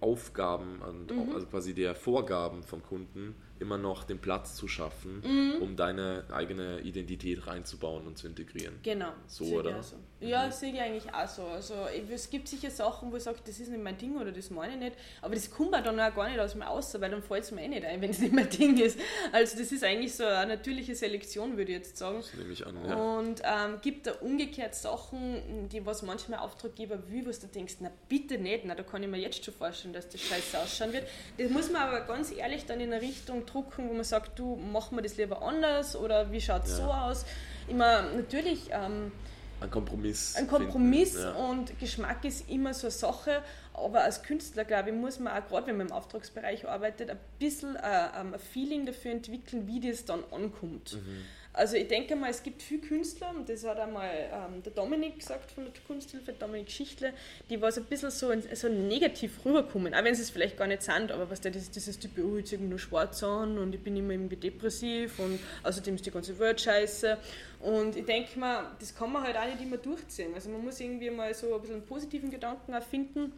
[0.00, 1.32] Aufgaben und Mhm.
[1.34, 5.62] also quasi der Vorgaben vom Kunden immer noch den Platz zu schaffen, Mhm.
[5.62, 8.78] um deine eigene Identität reinzubauen und zu integrieren.
[8.82, 9.12] Genau.
[9.26, 9.78] So, sehe oder?
[9.78, 9.96] auch so.
[10.20, 11.42] Ja, sehe ich eigentlich auch so.
[11.44, 11.74] Also
[12.10, 14.74] es gibt sicher Sachen, wo ich sage, das ist nicht mein Ding oder das meine
[14.74, 17.22] ich nicht, aber das kommt mir dann auch gar nicht aus mir raus, weil dann
[17.22, 18.98] fällt es mir eh nicht ein, wenn es nicht mein Ding ist.
[19.32, 22.16] Also das ist eigentlich so eine natürliche Selektion, würde ich jetzt sagen.
[22.18, 22.76] Das nehme ich an.
[22.88, 22.94] Ja.
[22.96, 27.90] Und ähm, gibt da umgekehrt Sachen, die was manchmal Auftraggeber will, was du denkst, na
[28.08, 31.06] bitte nicht, na da kann ich mir jetzt schon vorstellen, dass das scheiße ausschauen wird.
[31.38, 34.56] Das muss man aber ganz ehrlich dann in eine Richtung drucken, wo man sagt, du,
[34.56, 36.84] mach mir das lieber anders oder wie schaut es Ja.
[36.84, 37.24] so aus.
[37.68, 39.12] Immer natürlich ähm,
[39.60, 40.36] Ein Kompromiss.
[40.36, 41.32] ein Kompromiss Finden, ja.
[41.34, 43.42] und Geschmack ist immer so eine Sache,
[43.74, 47.18] aber als Künstler, glaube ich, muss man auch, gerade wenn man im Auftragsbereich arbeitet, ein
[47.38, 47.80] bisschen äh,
[48.20, 50.94] ähm, ein Feeling dafür entwickeln, wie das dann ankommt.
[50.94, 51.24] Mhm.
[51.56, 55.18] Also ich denke mal, es gibt viele Künstler, und das hat einmal ähm, der Dominik
[55.18, 57.14] gesagt von der Kunsthilfe, Dominik Schichtle,
[57.48, 60.82] die was ein bisschen so, so negativ rüberkommen, auch wenn sie es vielleicht gar nicht
[60.82, 63.80] sind, aber was der dieses, dieses Typ, oh, jetzt irgendwie nur schwarz an und ich
[63.82, 67.16] bin immer irgendwie depressiv und außerdem ist die ganze Welt scheiße.
[67.60, 70.34] Und ich denke mal, das kann man halt auch nicht immer durchziehen.
[70.34, 73.32] Also man muss irgendwie mal so ein bisschen einen positiven Gedanken erfinden.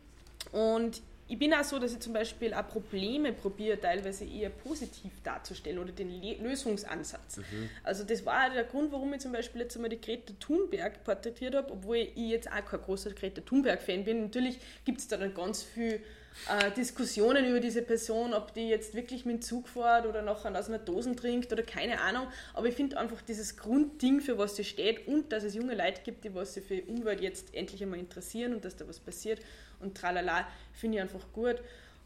[0.50, 5.12] Und ich bin auch so, dass ich zum Beispiel auch Probleme probiere, teilweise eher positiv
[5.22, 7.36] darzustellen oder den Le Lösungsansatz.
[7.36, 7.70] Mhm.
[7.84, 11.54] Also das war der Grund, warum ich zum Beispiel jetzt einmal die Greta Thunberg porträtiert
[11.54, 14.22] habe, obwohl ich jetzt auch kein großer Greta Thunberg-Fan bin.
[14.22, 16.00] Natürlich gibt es da dann ganz viel
[16.46, 20.57] äh, Diskussionen über diese Person, ob die jetzt wirklich mit dem Zug fährt oder nachher
[20.59, 22.27] aus einer Dose trinkt oder keine Ahnung.
[22.55, 26.03] Aber ich finde einfach dieses Grundding, für was sie steht und dass es junge Leute
[26.05, 28.98] gibt, die was sich für die Umwelt jetzt endlich einmal interessieren und dass da was
[28.98, 29.40] passiert
[29.81, 31.57] und tralala, finde ich einfach gut.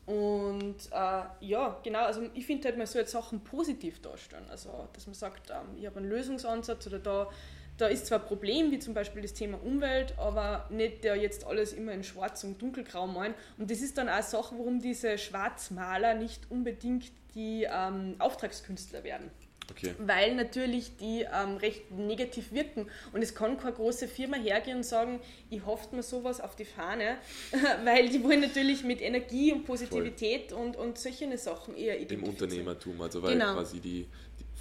[0.05, 4.45] Und äh, ja, genau, also ich finde halt, man soll jetzt Sachen positiv darstellen.
[4.51, 7.31] Also, dass man sagt, ähm, ich habe einen Lösungsansatz oder da
[7.79, 11.47] da ist zwar ein Problem, wie zum Beispiel das Thema Umwelt, aber nicht der jetzt
[11.47, 13.35] alles immer in schwarz und dunkelgrau malen.
[13.59, 19.05] Und das ist dann auch eine Sache, warum diese Schwarzmaler nicht unbedingt die ähm, Auftragskünstler
[19.05, 19.31] werden.
[19.71, 19.95] Okay.
[19.99, 22.87] Weil natürlich die ähm, recht negativ wirken.
[23.13, 26.65] Und es kann keine große Firma hergehen und sagen, ich hoffe mir sowas auf die
[26.65, 27.17] Fahne,
[27.85, 33.01] weil die wollen natürlich mit Energie und Positivität und, und solche Sachen eher Im Unternehmertum,
[33.01, 33.55] also weil genau.
[33.55, 34.07] quasi die,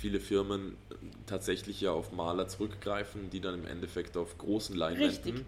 [0.02, 0.76] viele Firmen
[1.28, 5.46] tatsächlich ja auf Maler zurückgreifen, die dann im Endeffekt auf großen Leinwänden Richtig.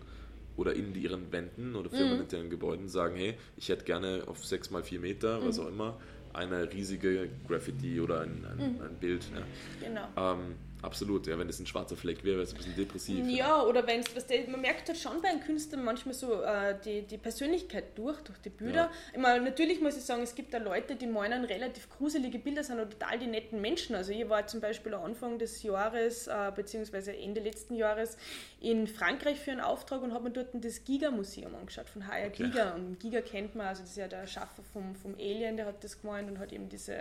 [0.55, 2.51] oder in ihren Wänden oder firmeninternen mhm.
[2.51, 5.47] Gebäuden sagen, hey, ich hätte gerne auf 6 mal 4 Meter, mhm.
[5.47, 5.97] was auch immer,
[6.33, 8.81] eine riesige Graffiti oder ein, ein, mhm.
[8.81, 9.25] ein Bild.
[9.33, 9.87] Ja.
[9.87, 10.33] Genau.
[10.33, 13.25] Ähm, Absolut, ja, wenn es ein schwarzer Fleck wäre, wäre es ein bisschen depressiv.
[13.29, 13.63] Ja, ja.
[13.63, 17.17] oder wenn es, man merkt halt schon bei einem Künstler manchmal so äh, die, die
[17.17, 18.73] Persönlichkeit durch, durch die Bilder.
[18.73, 18.91] Ja.
[19.13, 22.65] Ich meine, natürlich muss ich sagen, es gibt da Leute, die meinen relativ gruselige Bilder
[22.65, 23.95] sind oder total die netten Menschen.
[23.95, 28.17] Also ich war zum Beispiel Anfang des Jahres, äh, beziehungsweise Ende letzten Jahres
[28.59, 32.43] in Frankreich für einen Auftrag und habe mir dort das Giga-Museum angeschaut, von HR okay.
[32.43, 32.73] Giga.
[32.73, 35.81] Und Giga kennt man, also das ist ja der Schaffer vom, vom Alien, der hat
[35.81, 36.93] das gemeint und hat eben diese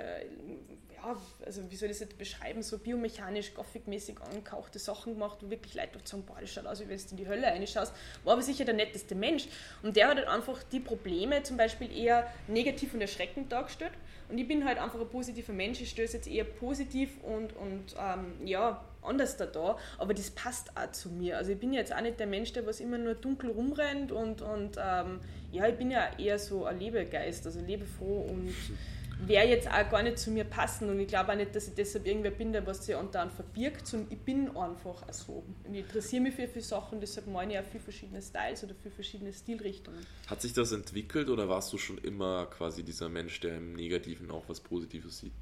[1.02, 5.50] ja, also wie soll ich das jetzt beschreiben, so biomechanisch, gothic-mäßig angehauchte Sachen gemacht, wo
[5.50, 7.92] wirklich Leute sagen, boah, das schaut aus, wie wenn du in die Hölle reinschaust.
[8.24, 9.46] War aber sicher der netteste Mensch.
[9.82, 13.92] Und der hat halt einfach die Probleme zum Beispiel eher negativ und erschreckend dargestellt.
[14.28, 17.94] Und ich bin halt einfach ein positiver Mensch, ich stöße jetzt eher positiv und, und
[17.98, 21.36] ähm, ja, anders da da, aber das passt auch zu mir.
[21.36, 24.40] Also ich bin jetzt auch nicht der Mensch, der was immer nur dunkel rumrennt und,
[24.40, 28.54] und ähm, ja, ich bin ja eher so ein Lebegeist, also lebefroh und
[29.26, 31.74] wäre jetzt auch gar nicht zu mir passen und ich glaube auch nicht, dass ich
[31.74, 35.44] deshalb irgendwer bin, der was sich unter verbirgt, sondern ich bin einfach auch so.
[35.64, 38.74] Und ich interessiere mich für viele Sachen, deshalb meine ich auch viele verschiedene Styles oder
[38.74, 40.04] viele verschiedene Stilrichtungen.
[40.26, 44.30] Hat sich das entwickelt oder warst du schon immer quasi dieser Mensch, der im Negativen
[44.30, 45.32] auch was Positives sieht?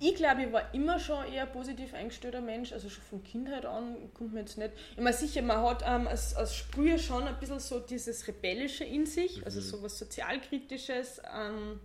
[0.00, 3.96] Ich glaube, ich war immer schon eher positiv eingestellter Mensch, also schon von Kindheit an,
[4.12, 4.72] kommt mir jetzt nicht.
[4.92, 8.84] Ich meine, sicher, man hat ähm, als, als Sprüher schon ein bisschen so dieses Rebellische
[8.84, 9.64] in sich, also mhm.
[9.64, 11.22] so was Sozialkritisches.
[11.34, 11.80] Ähm,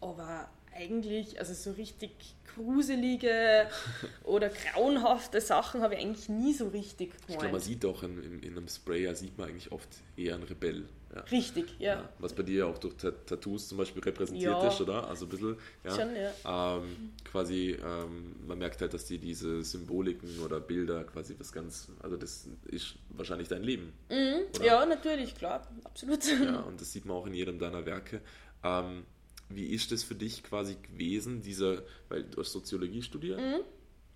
[0.00, 2.12] aber eigentlich, also so richtig
[2.54, 3.68] gruselige
[4.24, 7.28] oder grauenhafte Sachen habe ich eigentlich nie so richtig gemeint.
[7.28, 10.34] Ich glaube, man sieht auch in, in, in, einem Sprayer, sieht man eigentlich oft eher
[10.34, 10.84] einen Rebell.
[11.14, 11.22] Ja.
[11.22, 11.94] Richtig, ja.
[11.94, 12.08] ja.
[12.20, 14.68] Was bei dir ja auch durch Tattoos zum Beispiel repräsentiert ja.
[14.68, 15.08] ist, oder?
[15.08, 15.90] Also ein bisschen, ja.
[15.90, 16.76] Schon, ja.
[16.76, 21.88] Ähm, quasi, ähm, man merkt halt, dass die diese Symboliken oder Bilder quasi was ganz,
[22.00, 23.92] also das ist wahrscheinlich dein Leben.
[24.08, 24.64] Mhm.
[24.64, 26.24] Ja, natürlich, klar, absolut.
[26.24, 28.20] Ja, und das sieht man auch in jedem deiner Werke.
[28.62, 29.04] Ähm,
[29.50, 33.38] wie ist das für dich quasi gewesen, dieser, weil du hast Soziologie studiert?
[33.38, 33.60] Mhm.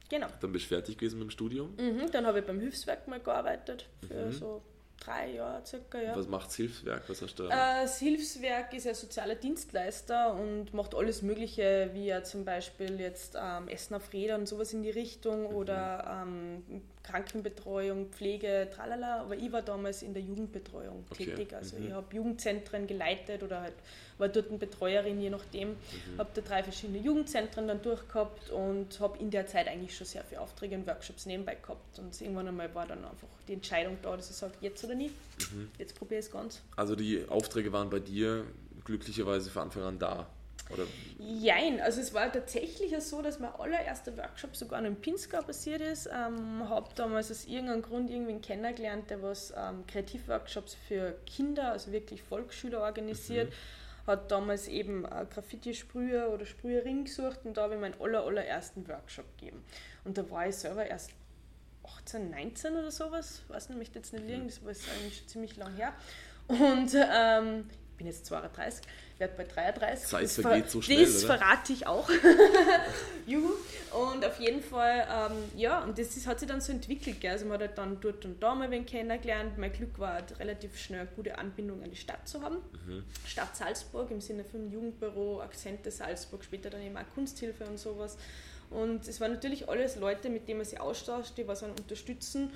[0.08, 0.28] Genau.
[0.40, 1.74] Dann bist du fertig gewesen mit dem Studium?
[1.76, 4.32] Mhm, dann habe ich beim Hilfswerk mal gearbeitet, für mhm.
[4.32, 4.62] so
[5.00, 6.00] drei Jahre circa.
[6.00, 6.16] Ja.
[6.16, 7.08] Was macht das Hilfswerk?
[7.08, 7.48] Was hast du da?
[7.80, 13.00] Äh, das Hilfswerk ist ja sozialer Dienstleister und macht alles Mögliche, wie ja zum Beispiel
[13.00, 15.56] jetzt ähm, Essen auf Rädern und sowas in die Richtung mhm.
[15.56, 19.20] oder ähm, Krankenbetreuung, Pflege, tralala.
[19.20, 21.26] Aber ich war damals in der Jugendbetreuung okay.
[21.26, 21.54] tätig.
[21.54, 21.86] Also mhm.
[21.86, 23.74] ich habe Jugendzentren geleitet oder halt
[24.18, 25.70] war dort eine Betreuerin, je nachdem.
[25.70, 26.18] Mhm.
[26.18, 30.24] Habe da drei verschiedene Jugendzentren dann durchgehabt und habe in der Zeit eigentlich schon sehr
[30.24, 31.98] viele Aufträge und Workshops nebenbei gehabt.
[31.98, 35.10] Und irgendwann einmal war dann einfach die Entscheidung da, dass ich sage, jetzt oder nie.
[35.52, 35.70] Mhm.
[35.78, 36.62] Jetzt probiere ich es ganz.
[36.76, 38.44] Also die Aufträge waren bei dir
[38.84, 40.26] glücklicherweise von Anfang an da.
[40.70, 40.84] Oder?
[41.18, 46.06] Jein, also es war tatsächlich so, dass mein allererster Workshop sogar in Pinskau passiert ist.
[46.06, 51.92] Ähm, habe damals aus irgendeinem Grund irgendwen kennengelernt, der was ähm, Kreativworkshops für Kinder, also
[51.92, 53.50] wirklich Volksschüler organisiert.
[53.50, 54.06] Mhm.
[54.06, 59.24] Hat damals eben Graffiti-Sprüher oder Sprüherin gesucht und da habe ich meinen aller, allerersten Workshop
[59.38, 59.64] gegeben.
[60.04, 61.10] Und da war ich selber erst
[61.84, 65.56] 18, 19 oder sowas, weiß nicht, möchte jetzt nicht liegen, das war eigentlich schon ziemlich
[65.56, 65.94] lang her.
[66.48, 68.86] Und ähm, bin jetzt 32,
[69.18, 70.08] werde bei 33.
[70.08, 71.38] Zeit das vergeht ver so schnell, Das oder?
[71.38, 72.08] verrate ich auch.
[73.26, 73.52] Juhu.
[73.92, 77.20] Und auf jeden Fall, ähm, ja, und das ist, hat sich dann so entwickelt.
[77.20, 77.30] Gell?
[77.30, 79.56] Also man hat halt dann dort und da mal wen kennengelernt.
[79.56, 82.56] Mein Glück war halt relativ schnell eine gute Anbindung an die Stadt zu haben.
[82.86, 83.04] Mhm.
[83.24, 88.16] Stadt Salzburg im Sinne von Jugendbüro, Akzente Salzburg, später dann eben auch Kunsthilfe und sowas.
[88.70, 92.50] Und es waren natürlich alles Leute, mit denen man sich austauscht, die was einen unterstützen.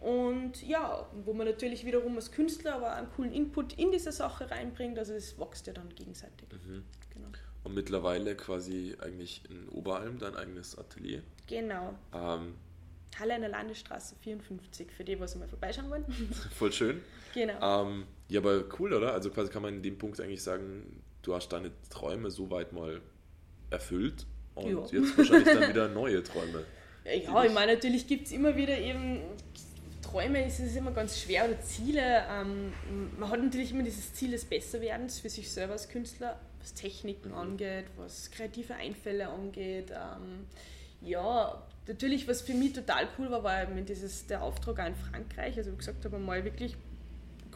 [0.00, 4.50] Und ja, wo man natürlich wiederum als Künstler aber einen coolen Input in diese Sache
[4.50, 4.98] reinbringt.
[4.98, 6.48] Also das wächst ja dann gegenseitig.
[6.52, 6.84] Mhm.
[7.14, 7.28] Genau.
[7.64, 11.22] Und mittlerweile quasi eigentlich in Oberalm dein eigenes Atelier.
[11.46, 11.94] genau.
[12.14, 12.54] Ähm,
[13.18, 16.04] Halle an der Landesstraße 54, für die, was mal vorbeischauen wollen.
[16.56, 17.02] voll schön.
[17.34, 17.82] genau.
[17.84, 19.12] Ähm, ja, aber cool, oder?
[19.12, 23.00] Also quasi kann man in dem Punkt eigentlich sagen, du hast deine Träume soweit mal
[23.68, 25.00] erfüllt und Ja.
[25.00, 26.64] jetzt wahrscheinlich dann wieder neue Träume.
[27.04, 29.20] Ja, ich meine, natürlich gibt es immer wieder eben
[30.10, 32.24] Träume, ist es immer ganz schwer oder Ziele.
[32.30, 32.72] Ähm,
[33.18, 37.32] man hat natürlich immer dieses Ziel des Besserwerdens für sich selber als Künstler, was Techniken
[37.32, 39.90] angeht, was kreative Einfälle angeht.
[39.90, 40.46] Ähm,
[41.00, 44.96] ja, natürlich, was für mich total cool war, war eben dieses, der Auftrag auch in
[44.96, 45.56] Frankreich.
[45.56, 46.76] Also, wie gesagt habe, mal wirklich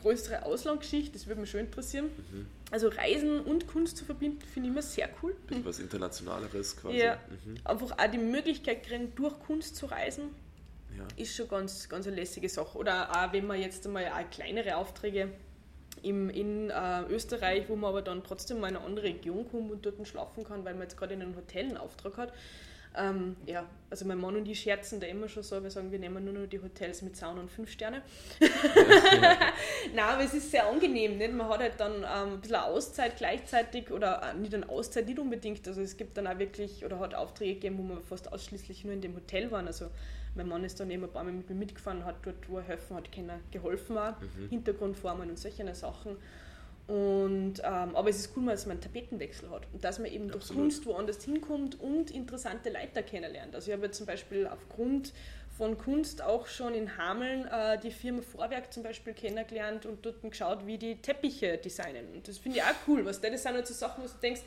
[0.00, 2.10] größere Auslandsgeschichte, das würde mich schon interessieren.
[2.70, 5.34] Also, Reisen und Kunst zu verbinden, finde ich immer sehr cool.
[5.46, 6.98] Bisschen was Internationaleres quasi.
[6.98, 7.18] Ja.
[7.44, 7.56] Mhm.
[7.64, 10.30] Einfach auch die Möglichkeit kriegen, durch Kunst zu reisen
[10.96, 11.06] ja.
[11.16, 12.78] ist schon ganz, ganz eine lässige Sache.
[12.78, 15.30] Oder auch wenn man jetzt einmal auch kleinere Aufträge
[16.02, 19.70] im, in äh, Österreich, wo man aber dann trotzdem mal in eine andere Region kommt
[19.70, 22.32] und dort schlafen kann, weil man jetzt gerade in einem Hotel einen Auftrag hat.
[22.96, 25.98] Ähm, ja, also mein Mann und ich scherzen da immer schon so, wir sagen, wir
[25.98, 28.02] nehmen nur noch die Hotels mit Sauna und fünf Sterne.
[29.94, 31.18] Nein, aber es ist sehr angenehm.
[31.18, 31.32] Nicht?
[31.32, 35.18] Man hat halt dann ähm, ein bisschen Auszeit gleichzeitig oder äh, nicht eine Auszeit, nicht
[35.18, 35.66] unbedingt.
[35.66, 38.94] Also es gibt dann auch wirklich, oder hat Aufträge gegeben, wo wir fast ausschließlich nur
[38.94, 39.66] in dem Hotel waren.
[39.66, 39.90] Also
[40.34, 42.64] mein Mann ist dann eben ein paar Mal mit mir mitgefahren, hat dort, wo er
[42.64, 44.14] helfen hat, können, geholfen auch,
[44.50, 46.16] Hintergrundformen und solche Sachen.
[46.86, 50.28] Und, ähm, aber es ist cool, dass man einen Tapetenwechsel hat und dass man eben
[50.28, 50.62] durch Absolut.
[50.64, 53.54] Kunst woanders hinkommt und interessante Leiter kennenlernt.
[53.54, 55.14] Also ich habe zum Beispiel aufgrund
[55.56, 60.20] von Kunst auch schon in Hameln äh, die Firma Vorwerk zum Beispiel kennengelernt und dort
[60.20, 62.06] geschaut, wie die Teppiche designen.
[62.12, 64.42] Und das finde ich auch cool, was das sind halt so Sachen, wo du denkst,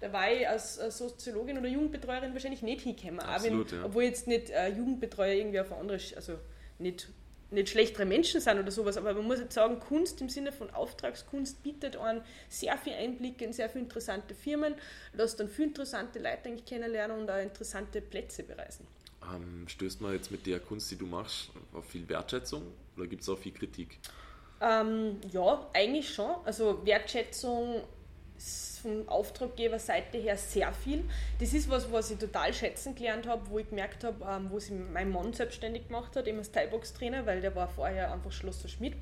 [0.00, 3.20] da war ich als Soziologin oder Jugendbetreuerin wahrscheinlich nicht hingekommen.
[3.20, 3.84] Absolut, wenn, ja.
[3.84, 6.38] Obwohl jetzt nicht äh, Jugendbetreuer irgendwie auf andere, also
[6.78, 7.08] nicht
[7.50, 10.70] nicht schlechtere Menschen sind oder sowas, aber man muss jetzt sagen, Kunst im Sinne von
[10.70, 14.74] Auftragskunst bietet einen sehr viel Einblicke in sehr viele interessante Firmen,
[15.12, 18.86] lässt dann viele interessante Leute eigentlich kennenlernen und auch interessante Plätze bereisen.
[19.34, 22.62] Ähm, stößt man jetzt mit der Kunst, die du machst, auf viel Wertschätzung
[22.96, 23.98] oder gibt es auch viel Kritik?
[24.60, 26.36] Ähm, ja, eigentlich schon.
[26.44, 27.82] Also Wertschätzung
[28.82, 31.04] vom Auftraggeberseite her sehr viel.
[31.38, 34.58] Das ist was, was ich total schätzen gelernt habe, wo ich gemerkt habe, ähm, wo
[34.58, 38.68] sich mein Mann selbstständig gemacht hat, eben als Thai-Box-Trainer, weil der war vorher einfach Schlosser
[38.68, 38.94] Schmidt.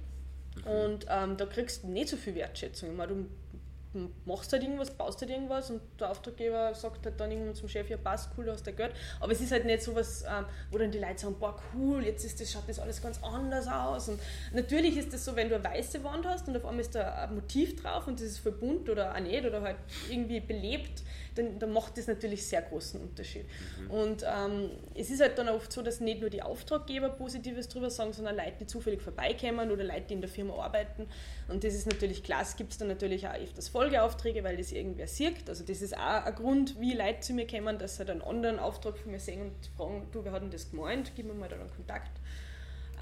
[0.64, 2.90] Und ähm, da kriegst du nicht so viel Wertschätzung.
[2.90, 3.26] Ich meine, du
[4.24, 7.88] machst halt irgendwas, baust halt irgendwas und der Auftraggeber sagt halt dann irgendwann zum Chef,
[7.88, 8.92] ja passt, cool, du hast da Geld.
[9.20, 12.04] Aber es ist halt nicht so was, ähm, wo dann die Leute sagen, boah cool,
[12.04, 14.08] jetzt ist das, schaut das alles ganz anders aus.
[14.08, 14.20] Und
[14.52, 17.24] natürlich ist das so, wenn du eine weiße Wand hast und auf einmal ist da
[17.24, 19.76] ein Motiv drauf und das ist voll bunt oder auch nicht oder halt
[20.10, 21.02] irgendwie belebt,
[21.38, 23.46] dann, dann macht das natürlich sehr großen Unterschied.
[23.88, 27.90] Und ähm, es ist halt dann oft so, dass nicht nur die Auftraggeber Positives drüber
[27.90, 31.06] sagen, sondern Leute, die zufällig vorbeikommen oder Leute, die in der Firma arbeiten.
[31.48, 35.06] Und das ist natürlich klar, es gibt dann natürlich auch öfters Folgeaufträge, weil das irgendwer
[35.06, 35.48] sieht.
[35.48, 38.30] Also das ist auch ein Grund, wie Leute zu mir kommen, dass sie dann einen
[38.30, 41.12] anderen Auftrag von mir sehen und fragen, du, wer hat denn das gemeint?
[41.14, 42.20] Gib mir mal da einen Kontakt.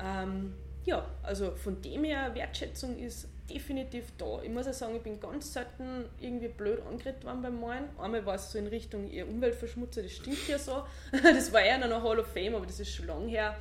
[0.02, 4.42] Ähm, ja, also von dem her, Wertschätzung ist definitiv da.
[4.42, 7.84] Ich muss auch sagen, ich bin ganz selten irgendwie blöd angeredet worden beim Malen.
[7.98, 10.82] Einmal war es so in Richtung ihr Umweltverschmutzer, das stimmt ja so.
[11.22, 13.56] Das war eher noch eine Hall of Fame, aber das ist schon lange her.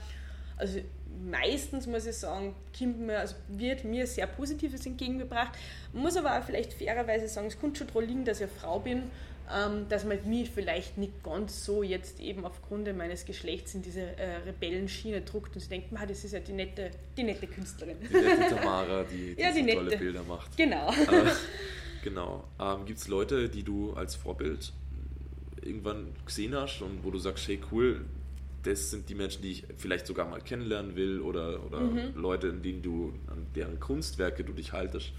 [0.58, 0.80] Also
[1.24, 5.58] meistens muss ich sagen, kommt mir, also wird mir sehr Positives entgegengebracht.
[5.93, 8.80] Muss aber auch vielleicht fairerweise sagen, es könnte schon daran liegen, dass ich eine Frau
[8.80, 9.04] bin,
[9.53, 14.01] ähm, dass man mich vielleicht nicht ganz so jetzt eben aufgrund meines Geschlechts in diese
[14.17, 17.97] äh, Rebellenschiene druckt und sie denkt, "Ma, das ist ja die nette, die nette Künstlerin.
[18.01, 19.97] Die nette Tamara, die, die Ja, so die tolle nette.
[19.97, 20.55] Bilder macht.
[20.58, 20.89] Genau.
[20.89, 21.31] Äh,
[22.03, 22.43] genau.
[22.60, 24.73] Ähm, Gibt es Leute, die du als Vorbild
[25.62, 28.01] irgendwann gesehen hast und wo du sagst, hey cool,
[28.63, 32.13] das sind die Menschen, die ich vielleicht sogar mal kennenlernen will oder, oder Mhm.
[32.15, 35.12] Leute, in denen du, an deren Kunstwerke du dich haltest?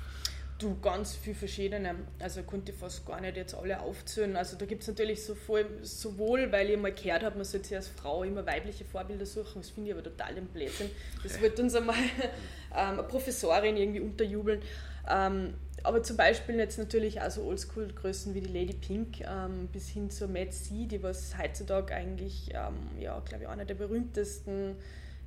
[0.59, 1.95] Du, ganz viel verschiedene.
[2.19, 4.37] Also konnte ich fast gar nicht jetzt alle aufzählen.
[4.37, 7.69] Also da gibt es natürlich so voll, sowohl, weil ich mal gehört habe, man sollte
[7.69, 9.61] sich als Frau immer weibliche Vorbilder suchen.
[9.61, 10.91] Das finde ich aber total im Blödsinn.
[11.23, 11.97] Das wird uns einmal
[12.75, 14.63] ähm, eine Professorin irgendwie unterjubeln.
[15.11, 19.91] Ähm, aber zum Beispiel jetzt natürlich auch so Oldschool-Größen wie die Lady Pink ähm, bis
[19.91, 24.77] hin zur Mad C, die was heutzutage eigentlich, ähm, ja, glaube ich, einer der berühmtesten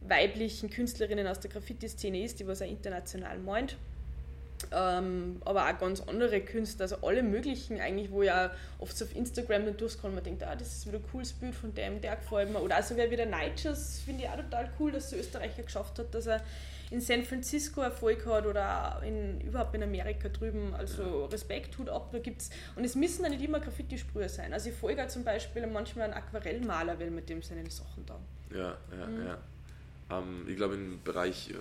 [0.02, 3.78] weiblichen Künstlerinnen aus der Graffiti-Szene ist, die was auch international meint.
[4.72, 9.16] Ähm, aber auch ganz andere Künstler, also alle möglichen eigentlich, wo ja oft so auf
[9.16, 12.18] Instagram dann durchscrollen man denkt, ah, das ist wieder ein cooles Bild von dem, der
[12.18, 12.62] gefällt mir.
[12.62, 15.98] Oder auch sogar wie der Nigels, finde ich auch total cool, dass der Österreicher geschafft
[16.00, 16.42] hat, dass er
[16.92, 20.74] in San Francisco Erfolg hat oder in, überhaupt in Amerika drüben.
[20.74, 22.50] Also Respekt, Hut ab, da gibt's.
[22.76, 24.54] Und es müssen ja nicht immer Graffiti-Sprüher sein.
[24.54, 28.20] Also ich folge zum Beispiel manchmal einen Aquarellmaler, weil mit dem seine Sachen da.
[28.52, 29.26] Ja, ja, mhm.
[29.26, 29.38] ja.
[30.10, 31.54] Ähm, ich glaube im Bereich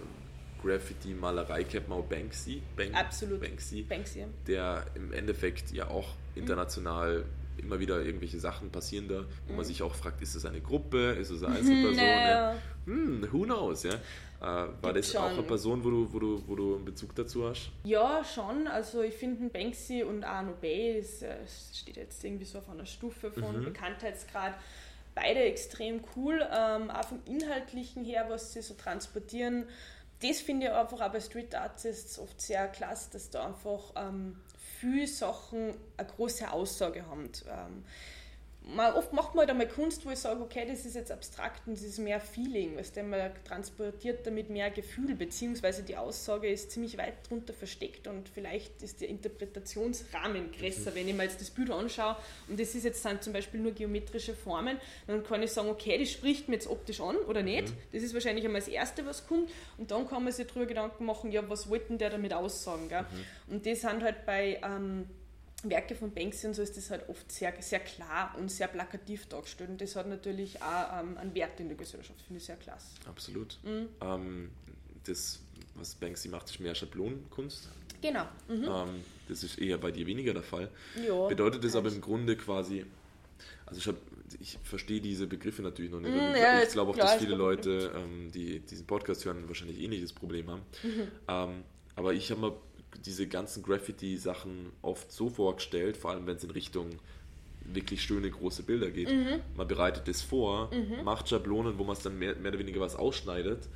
[0.59, 2.63] äh, Graffiti, Malerei kennt man auch Banksy.
[2.77, 3.41] Bank, Absolut.
[3.41, 3.83] Banksy.
[3.83, 4.25] Banksy.
[4.47, 9.59] Der im Endeffekt ja auch international mhm immer wieder irgendwelche Sachen passieren da, wo man
[9.59, 9.65] mhm.
[9.65, 11.97] sich auch fragt, ist es eine Gruppe, ist es eine Einzelperson?
[11.97, 12.57] Naja.
[12.87, 13.95] Hm, who knows, ja.
[14.41, 15.21] Äh, war das schon.
[15.21, 17.71] auch eine Person, wo du, wo, du, wo du einen Bezug dazu hast?
[17.85, 18.69] Ja, schon.
[18.69, 21.37] Also ich finde Banksy und Arno Bay ist, äh,
[21.75, 23.65] steht jetzt irgendwie so auf einer Stufe von mhm.
[23.65, 24.55] Bekanntheitsgrad.
[25.15, 29.65] Beide extrem cool, ähm, auch vom Inhaltlichen her, was sie so transportieren.
[30.21, 34.41] Das finde ich einfach auch bei Street Artists oft sehr klasse, dass da einfach ähm,
[34.81, 37.31] viele Sachen eine große Aussage haben.
[37.49, 37.85] Ähm,
[38.75, 41.67] man, oft macht man halt einmal Kunst, wo ich sage, okay, das ist jetzt abstrakt
[41.67, 46.49] und das ist mehr Feeling, was denn man transportiert damit mehr Gefühl, beziehungsweise die Aussage
[46.49, 50.95] ist ziemlich weit drunter versteckt und vielleicht ist der Interpretationsrahmen größer.
[50.95, 52.17] Wenn ich mir jetzt das Bild anschaue
[52.49, 55.99] und das ist jetzt dann zum Beispiel nur geometrische Formen, dann kann ich sagen, okay,
[55.99, 57.69] das spricht mir jetzt optisch an oder nicht.
[57.69, 57.77] Mhm.
[57.93, 61.07] Das ist wahrscheinlich einmal das Erste, was kommt und dann kann man sich darüber Gedanken
[61.07, 62.89] machen, ja, was wollten der damit aussagen.
[62.89, 63.55] Mhm.
[63.55, 64.61] Und das sind halt bei...
[64.63, 65.07] Ähm,
[65.65, 69.27] Werke von Banksy und so ist das halt oft sehr, sehr klar und sehr plakativ
[69.27, 69.71] dargestellt.
[69.71, 72.87] Und das hat natürlich auch ähm, einen Wert in der Gesellschaft, finde ich sehr klasse.
[73.07, 73.59] Absolut.
[73.65, 73.89] Mhm.
[74.01, 74.51] Ähm,
[75.05, 75.41] das,
[75.75, 77.69] was Banksy macht, ist mehr Schablonenkunst.
[78.01, 78.25] Genau.
[78.49, 78.65] Mhm.
[78.65, 80.71] Ähm, das ist eher bei dir weniger der Fall.
[81.05, 82.87] Ja, Bedeutet das aber im Grunde quasi,
[83.67, 83.97] also ich, hab,
[84.39, 86.15] ich verstehe diese Begriffe natürlich noch nicht.
[86.15, 89.81] Mm, ich, ja, ich glaube auch, dass viele Leute, ähm, die diesen Podcast hören, wahrscheinlich
[89.81, 90.63] ähnliches eh Problem haben.
[90.85, 91.09] Mhm.
[91.27, 91.65] Ähm,
[91.97, 92.53] aber ich habe mal
[93.05, 96.91] diese ganzen Graffiti-Sachen oft so vorgestellt, vor allem wenn es in Richtung
[97.65, 99.11] wirklich schöne große Bilder geht.
[99.11, 99.41] Mhm.
[99.55, 101.05] Man bereitet das vor, mhm.
[101.05, 103.69] macht Schablonen, wo man es dann mehr, mehr, oder weniger was ausschneidet,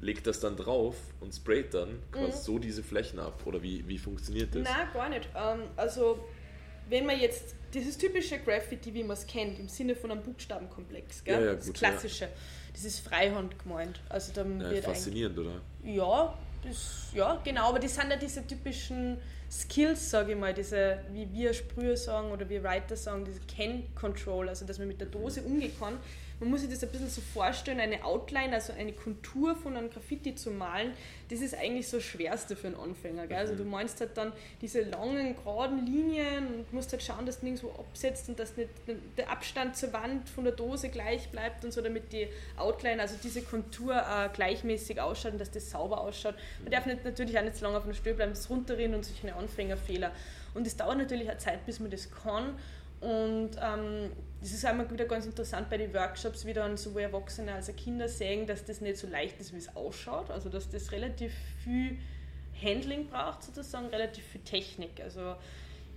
[0.00, 2.42] legt das dann drauf und sprayt dann quasi mhm.
[2.42, 3.42] so diese Flächen ab.
[3.44, 4.64] Oder wie, wie funktioniert das?
[4.64, 5.28] Nein, gar nicht.
[5.34, 6.18] Ähm, also
[6.88, 11.24] wenn man jetzt dieses typische Graffiti, wie man es kennt, im Sinne von einem Buchstabenkomplex,
[11.24, 11.40] gell?
[11.40, 12.30] Ja, ja, das gut, klassische, ja.
[12.72, 14.00] das ist Freihand gemeint.
[14.08, 15.60] Also dann ja, faszinierend, oder?
[15.84, 19.18] Ja, das, ja, genau, aber das sind ja diese typischen
[19.50, 24.48] Skills, sage ich mal, diese, wie wir Sprüher sagen oder wie Writer sagen, diese Can-Control,
[24.48, 25.98] also dass man mit der Dose umgehen kann
[26.38, 29.88] man muss sich das ein bisschen so vorstellen, eine Outline, also eine Kontur von einem
[29.88, 30.92] Graffiti zu malen,
[31.30, 33.26] das ist eigentlich so das Schwerste für einen Anfänger.
[33.26, 33.38] Gell?
[33.38, 33.58] Also mhm.
[33.58, 37.70] du meinst halt dann diese langen, geraden Linien und musst halt schauen, dass du nirgendwo
[37.80, 38.68] absetzt und dass nicht
[39.16, 43.16] der Abstand zur Wand von der Dose gleich bleibt und so, damit die Outline, also
[43.22, 46.34] diese Kontur äh, gleichmäßig ausschaut und dass das sauber ausschaut.
[46.62, 49.04] Man darf nicht, natürlich auch nicht so lange auf einer Stelle bleiben, das runterrinnen und
[49.04, 50.12] solche Anfängerfehler.
[50.52, 52.56] Und es dauert natürlich auch Zeit, bis man das kann.
[53.00, 57.52] Und ähm, das ist einmal wieder ganz interessant bei den Workshops, wie dann sowohl Erwachsene
[57.52, 60.30] als auch Kinder sehen, dass das nicht so leicht ist, wie es ausschaut.
[60.30, 61.32] Also dass das relativ
[61.64, 61.98] viel
[62.62, 65.00] Handling braucht, sozusagen, relativ viel Technik.
[65.02, 65.36] Also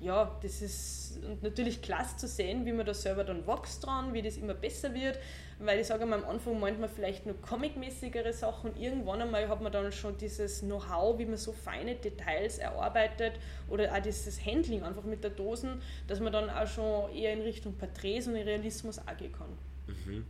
[0.01, 4.21] ja, das ist natürlich klasse zu sehen, wie man da selber dann wächst dran, wie
[4.21, 5.19] das immer besser wird,
[5.59, 9.47] weil ich sage mal, am Anfang meint man vielleicht nur comic-mäßigere Sachen und irgendwann einmal
[9.49, 13.33] hat man dann schon dieses Know-how, wie man so feine Details erarbeitet
[13.67, 17.41] oder auch dieses Handling einfach mit der Dosen, dass man dann auch schon eher in
[17.41, 19.49] Richtung Porträts und Realismus angehen kann.
[19.87, 20.25] Mhm.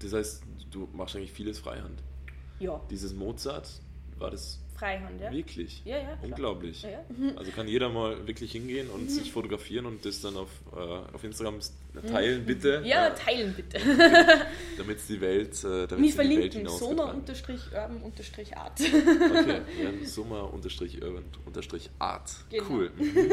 [0.00, 2.02] Das heißt, du machst eigentlich vieles Freihand.
[2.58, 2.80] Ja.
[2.90, 3.68] Dieses Mozart,
[4.18, 5.30] war das Freihand, ja.
[5.32, 5.82] Wirklich?
[5.84, 6.16] Ja, ja.
[6.22, 6.82] Unglaublich.
[6.82, 7.04] Ja, ja.
[7.36, 9.08] Also kann jeder mal wirklich hingehen und mhm.
[9.08, 11.60] sich fotografieren und das dann auf, äh, auf Instagram
[12.06, 12.82] teilen, bitte.
[12.84, 13.78] Ja, teilen bitte.
[14.76, 17.30] damit es die Welt, äh, damit Wir verlinken Soma-Art.
[17.30, 17.56] okay,
[19.82, 22.36] ja, Soma-Urban-Art.
[22.50, 22.64] Genau.
[22.68, 22.90] Cool.
[22.96, 23.30] Mhm.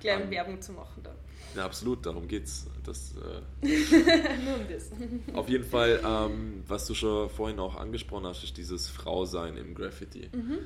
[0.00, 1.14] Kleine um, Werbung zu machen da.
[1.56, 2.66] Ja, absolut, darum geht's.
[2.84, 3.66] Das, äh,
[4.44, 4.90] Nur um das.
[5.34, 9.74] Auf jeden Fall, ähm, was du schon vorhin auch angesprochen hast, ist dieses Frausein im
[9.74, 10.28] Graffiti.
[10.32, 10.58] Mhm.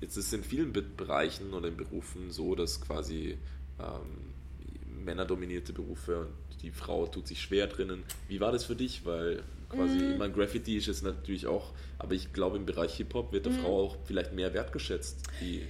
[0.00, 3.38] Jetzt ist es in vielen Bereichen oder in Berufen so, dass quasi
[3.78, 8.04] ähm, männerdominierte Berufe und die Frau tut sich schwer drinnen.
[8.28, 9.04] Wie war das für dich?
[9.04, 10.12] Weil quasi, mhm.
[10.12, 13.52] ich meine, Graffiti ist es natürlich auch, aber ich glaube, im Bereich Hip-Hop wird der
[13.52, 13.58] mhm.
[13.58, 15.22] Frau auch vielleicht mehr wertgeschätzt.
[15.40, 15.62] Die,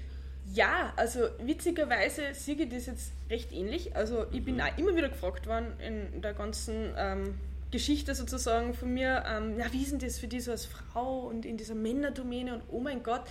[0.52, 3.96] ja, also witzigerweise sehe ich das jetzt recht ähnlich.
[3.96, 7.35] Also ich bin auch immer wieder gefragt worden in der ganzen ähm,
[7.70, 11.20] Geschichte sozusagen von mir, ähm, ja, wie ist denn das für dich so als Frau
[11.20, 13.22] und in dieser Männerdomäne und oh mein Gott.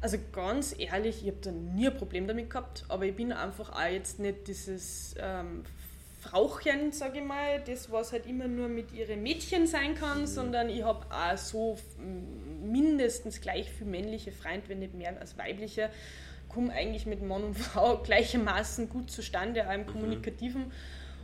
[0.00, 3.70] Also ganz ehrlich, ich habe da nie ein Problem damit gehabt, aber ich bin einfach
[3.70, 5.64] auch jetzt nicht dieses ähm,
[6.20, 10.26] Frauchen, sage ich mal, das was halt immer nur mit ihren Mädchen sein kann, mhm.
[10.26, 11.78] sondern ich habe auch so
[12.62, 15.90] mindestens gleich viele männliche Freunde, wenn nicht mehr als weibliche.
[16.48, 19.86] Komme eigentlich mit Mann und Frau gleichermaßen gut zustande, auch im mhm.
[19.86, 20.72] Kommunikativen.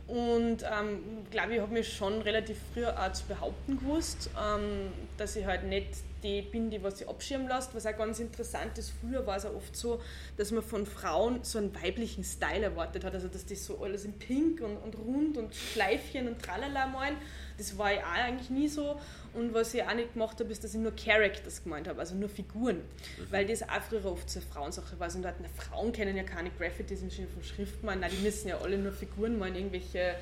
[0.07, 0.99] Und ähm,
[1.31, 5.63] glaube ich, habe mich schon relativ früh auch zu behaupten gewusst, ähm, dass ich halt
[5.63, 5.89] nicht
[6.25, 7.75] die bin, die was sie abschirmen lässt.
[7.75, 10.01] Was auch ganz interessant ist, früher war es auch oft so,
[10.37, 13.13] dass man von Frauen so einen weiblichen Style erwartet hat.
[13.13, 17.15] Also dass die so alles in Pink und, und rund und Schleifchen und tralala malen.
[17.57, 18.99] Das war ja auch eigentlich nie so.
[19.33, 22.15] Und was ich auch nicht gemacht habe, ist, dass ich nur Characters gemeint habe, also
[22.15, 22.77] nur Figuren.
[22.77, 23.31] Mhm.
[23.31, 25.13] Weil das auch früher oft so eine Frauensache war.
[25.13, 28.01] Und da hatten Frauen kennen ja keine Graffitis im Sinne von Schriftmalen.
[28.01, 30.15] Nein, die müssen ja alle nur Figuren malen, irgendwelche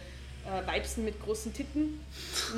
[0.46, 2.00] äh, Weibsen mit großen Titten.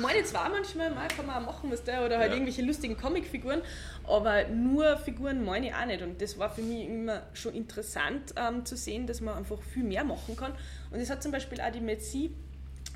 [0.00, 2.34] Meine zwar manchmal, mal kann man auch machen, was der, oder halt ja.
[2.34, 3.62] irgendwelche lustigen Comicfiguren,
[4.04, 6.02] aber nur Figuren meine ich auch nicht.
[6.02, 9.84] Und das war für mich immer schon interessant ähm, zu sehen, dass man einfach viel
[9.84, 10.52] mehr machen kann.
[10.90, 12.30] Und das hat zum Beispiel auch die Metzi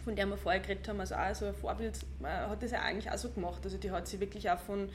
[0.04, 2.80] von der wir vorher geredet haben, also auch so ein Vorbild, äh, hat das ja
[2.80, 3.60] eigentlich auch so gemacht.
[3.64, 4.88] Also die hat sie wirklich auch von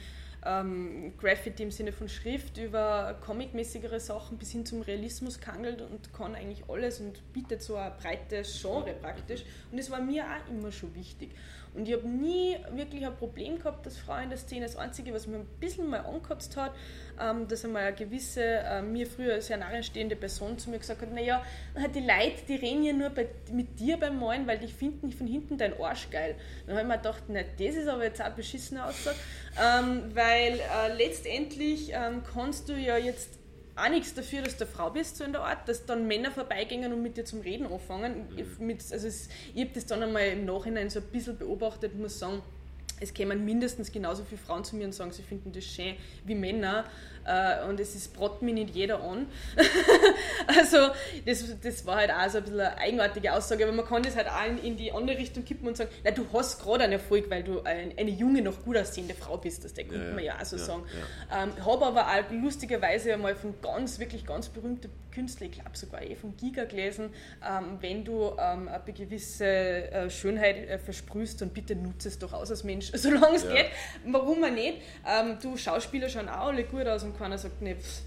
[0.46, 6.14] ähm, Graffiti im Sinne von Schrift über comicmäßigere Sachen bis hin zum Realismus kangelt und
[6.14, 9.44] kann eigentlich alles und bietet so ein breites Genre praktisch.
[9.72, 11.32] Und das war mir auch immer schon wichtig.
[11.76, 15.14] Und ich habe nie wirklich ein Problem gehabt, dass Frauen in der Szene, das Einzige,
[15.14, 16.74] was mir ein bisschen mal angekotzt hat,
[17.20, 21.14] ähm, dass einmal eine gewisse, äh, mir früher sehr nahestehende Person zu mir gesagt hat,
[21.14, 21.44] naja,
[21.94, 25.28] die Leute, die reden ja nur bei, mit dir beim Malen, weil die finden von
[25.28, 26.36] hinten dein Arsch geil.
[26.66, 29.18] Dann habe ich mir gedacht, na, das ist aber jetzt auch beschissene Aussage,
[29.62, 33.40] ähm, weil äh, letztendlich ähm, kannst du ja jetzt
[33.76, 36.32] auch nichts dafür, dass du eine Frau bist, so in der Art, dass dann Männer
[36.32, 38.28] vorbeigehen und mit dir zum Reden anfangen.
[38.30, 38.66] Mhm.
[38.66, 42.02] Mit, also es, ich habe das dann einmal im Nachhinein so ein bisschen beobachtet und
[42.02, 42.42] muss sagen,
[43.00, 46.36] es kämen mindestens genauso viele Frauen zu mir und sagen, sie finden das schön wie
[46.36, 46.86] Männer
[47.26, 49.28] äh, und es ist brot mir nicht jeder an.
[50.48, 50.78] also
[51.26, 54.16] das, das war halt auch so ein bisschen eine eigenartige Aussage, aber man kann das
[54.16, 56.94] halt auch in, in die andere Richtung kippen und sagen, na, du hast gerade einen
[56.94, 60.24] Erfolg, weil du ein, eine junge, noch gut aussehende Frau bist, das könnte ja, man
[60.24, 60.84] ja auch so ja, sagen.
[61.30, 61.44] Ja.
[61.44, 66.04] Ähm, habe aber auch lustigerweise einmal von ganz, wirklich ganz berühmten Künstlern, ich glaube sogar
[66.04, 67.10] eh von Giga gelesen,
[67.48, 72.34] ähm, wenn du ähm, eine gewisse äh, Schönheit äh, versprühst, dann bitte nutze es doch
[72.34, 73.68] aus als Mensch, solange es geht.
[74.06, 74.82] Warum man nicht?
[75.08, 78.02] Ähm, du Schauspieler schauen auch alle gut aus und keiner sagt, nee, pff,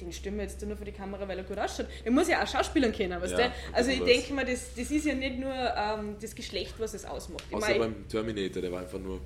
[0.00, 1.86] den stimmen wir jetzt nur für die Kamera, weil er gut ausschaut.
[2.04, 3.52] Er muss ja auch Schauspielern kennen, weißt ja, du?
[3.72, 7.04] Also ich denke mal, das, das ist ja nicht nur ähm, das Geschlecht, was es
[7.04, 7.44] ausmacht.
[7.48, 9.20] Ich Außer mein, beim Terminator, der war einfach nur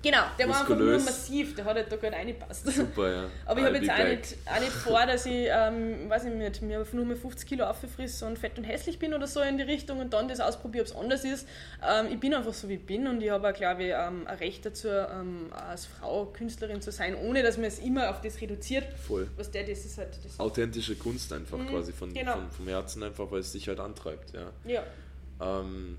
[0.00, 0.68] Genau, der muskulös.
[0.68, 2.72] war einfach nur massiv, der hat halt da gerade reingepasst.
[2.72, 3.24] Super, ja.
[3.46, 6.62] Aber ich habe jetzt auch nicht, auch nicht vor, dass ich, ähm, weiß ich nicht,
[6.62, 9.64] mir nur mal 50 Kilo aufgefriss und fett und hässlich bin oder so in die
[9.64, 11.48] Richtung und dann das ausprobiere, ob es anders ist.
[11.86, 14.24] Ähm, ich bin einfach so, wie ich bin und ich habe auch, glaube ich, ähm,
[14.26, 18.20] ein Recht dazu, ähm, als Frau Künstlerin zu sein, ohne dass man es immer auf
[18.20, 18.84] das reduziert.
[19.06, 19.28] Voll.
[19.36, 20.16] Was der, das ist halt...
[20.22, 22.34] Das Authentische Kunst einfach mhm, quasi von, genau.
[22.34, 24.52] von, vom Herzen einfach, weil es dich halt antreibt, ja.
[24.64, 24.82] Ja.
[25.40, 25.98] Ähm,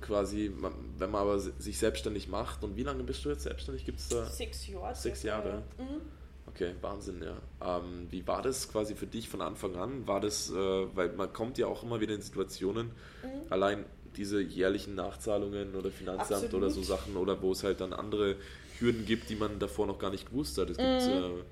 [0.00, 0.52] quasi,
[0.98, 2.64] wenn man aber sich selbstständig macht.
[2.64, 3.84] Und wie lange bist du jetzt selbstständig?
[3.84, 4.24] Gibt es da?
[4.26, 4.94] Sechs Jahre.
[4.94, 5.62] Sechs Jahre.
[5.78, 6.00] Mhm.
[6.46, 7.78] Okay, Wahnsinn, ja.
[7.78, 10.06] Ähm, wie war das quasi für dich von Anfang an?
[10.06, 12.88] War das, äh, weil man kommt ja auch immer wieder in Situationen,
[13.22, 13.50] mhm.
[13.50, 13.84] allein
[14.16, 16.54] diese jährlichen Nachzahlungen oder Finanzamt Absolut.
[16.54, 18.36] oder so Sachen, oder wo es halt dann andere
[18.78, 20.70] Hürden gibt, die man davor noch gar nicht gewusst hat.
[20.70, 21.40] Es gibt mhm.
[21.40, 21.42] äh,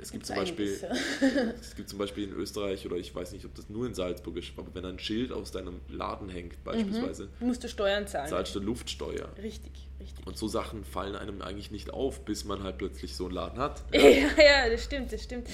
[0.00, 0.68] es gibt, zum Beispiel,
[1.60, 4.36] es gibt zum Beispiel in Österreich oder ich weiß nicht, ob das nur in Salzburg
[4.36, 7.46] ist, aber wenn ein Schild aus deinem Laden hängt beispielsweise, mhm.
[7.46, 8.28] musst du Steuern zahlen.
[8.28, 9.28] Zahlst du Luftsteuer.
[9.42, 10.26] Richtig, richtig.
[10.26, 13.58] Und so Sachen fallen einem eigentlich nicht auf, bis man halt plötzlich so einen Laden
[13.58, 13.82] hat.
[13.92, 15.48] Ja, ja, ja das stimmt, das stimmt.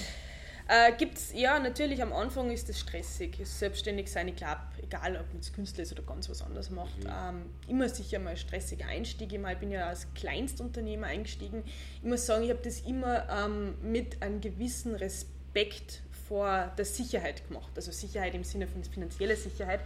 [0.73, 5.31] Äh, gibt's, ja, natürlich am Anfang ist es stressig, selbstständig sein, ich glaube, egal ob
[5.31, 7.11] man es Künstler ist oder ganz was anderes macht, mhm.
[7.11, 9.31] ähm, immer sicher mal stressiger Einstieg.
[9.31, 11.63] Ich, ich bin ja als Kleinstunternehmer eingestiegen.
[12.01, 17.47] Ich muss sagen, ich habe das immer ähm, mit einem gewissen Respekt vor der Sicherheit
[17.47, 17.71] gemacht.
[17.75, 19.81] Also Sicherheit im Sinne von finanzieller Sicherheit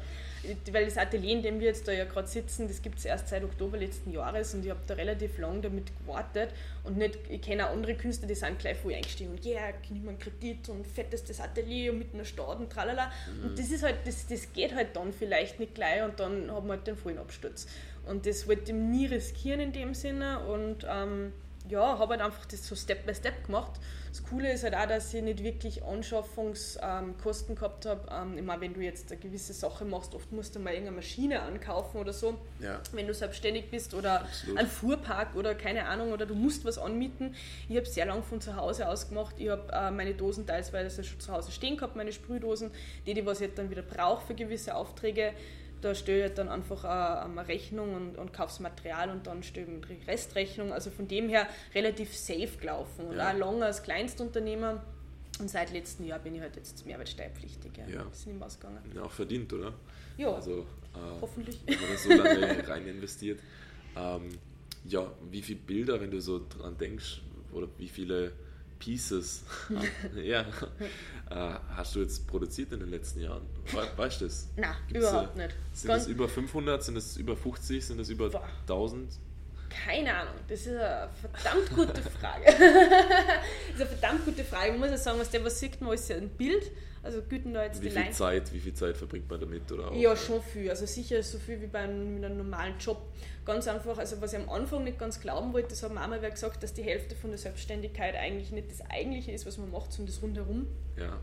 [0.71, 3.27] weil das Atelier, in dem wir jetzt da ja gerade sitzen, das gibt es erst
[3.29, 6.51] seit Oktober letzten Jahres und ich habe da relativ lang damit gewartet
[6.83, 9.73] und nicht, ich kenne auch andere Künstler, die sind gleich voll eingestiegen und ja, yeah,
[9.81, 13.49] ich nehme einen Kredit und fettestes Atelier und mit einer Stadt und tralala mhm.
[13.49, 16.67] und das ist halt, das, das geht halt dann vielleicht nicht gleich und dann haben
[16.67, 17.67] wir halt den vollen Absturz
[18.05, 21.33] und das wollte ich nie riskieren in dem Sinne und ähm,
[21.69, 23.79] ja, habe halt einfach das so Step by Step gemacht
[24.17, 28.01] das Coole ist halt auch, dass ich nicht wirklich Anschaffungskosten gehabt habe.
[28.11, 30.97] Ähm, ich meine, wenn du jetzt eine gewisse Sache machst, oft musst du mal irgendeine
[30.97, 32.81] Maschine ankaufen oder so, ja.
[32.93, 34.57] wenn du selbstständig bist oder Absolut.
[34.57, 37.35] einen Fuhrpark oder keine Ahnung oder du musst was anmieten.
[37.69, 39.35] Ich habe sehr lange von zu Hause aus gemacht.
[39.37, 42.71] Ich habe äh, meine Dosen teilweise schon zu Hause stehen gehabt, meine Sprühdosen,
[43.05, 45.33] die, die was ich dann wieder brauche für gewisse Aufträge
[45.81, 49.67] da stelle ich dann einfach eine Rechnung und, und kaufe das Material und dann stelle
[49.67, 50.73] ich die Restrechnung.
[50.73, 53.07] Also von dem her relativ safe gelaufen.
[53.07, 53.31] Und ja.
[53.31, 54.83] auch lange als Kleinstunternehmer.
[55.39, 57.71] Und seit letztem Jahr bin ich halt jetzt mehrwertsteuerpflichtig.
[57.77, 57.87] Ja.
[57.87, 58.07] ja.
[58.11, 58.79] Ist nicht ausgegangen.
[58.95, 59.73] Ja, auch verdient, oder?
[60.17, 60.33] Ja.
[60.33, 61.59] Also, äh, hoffentlich.
[61.65, 63.39] Wenn man so lange rein investiert.
[63.95, 64.29] Ähm,
[64.85, 67.21] ja, wie viele Bilder, wenn du so dran denkst,
[67.51, 68.33] oder wie viele
[68.79, 69.43] Pieces.
[70.15, 70.41] ja.
[70.41, 73.43] Äh, hast du jetzt produziert in den letzten Jahren?
[73.95, 74.47] Weißt du das?
[74.55, 75.55] Nein, überhaupt nicht.
[75.73, 76.83] Sind es über 500?
[76.83, 77.85] Sind es über 50?
[77.85, 78.47] Sind es über Boah.
[78.61, 79.11] 1000?
[79.69, 82.45] Keine Ahnung, das ist eine verdammt gute Frage.
[82.45, 84.71] das ist eine verdammt gute Frage.
[84.71, 86.71] Man muss ja sagen, was der was sieht, man ist ja ein Bild.
[87.03, 89.71] Also Güten da jetzt wie viel Zeit, Wie viel Zeit verbringt man damit?
[89.71, 90.69] Oder ja, schon viel.
[90.69, 93.01] Also sicher so viel wie bei einem, einem, normalen Job.
[93.47, 96.07] Ganz einfach, also was ich am Anfang nicht ganz glauben wollte, das hat mir auch
[96.07, 99.71] mal gesagt, dass die Hälfte von der Selbstständigkeit eigentlich nicht das Eigentliche ist, was man
[99.71, 100.67] macht, sondern das Rundherum.
[100.97, 101.17] Ja.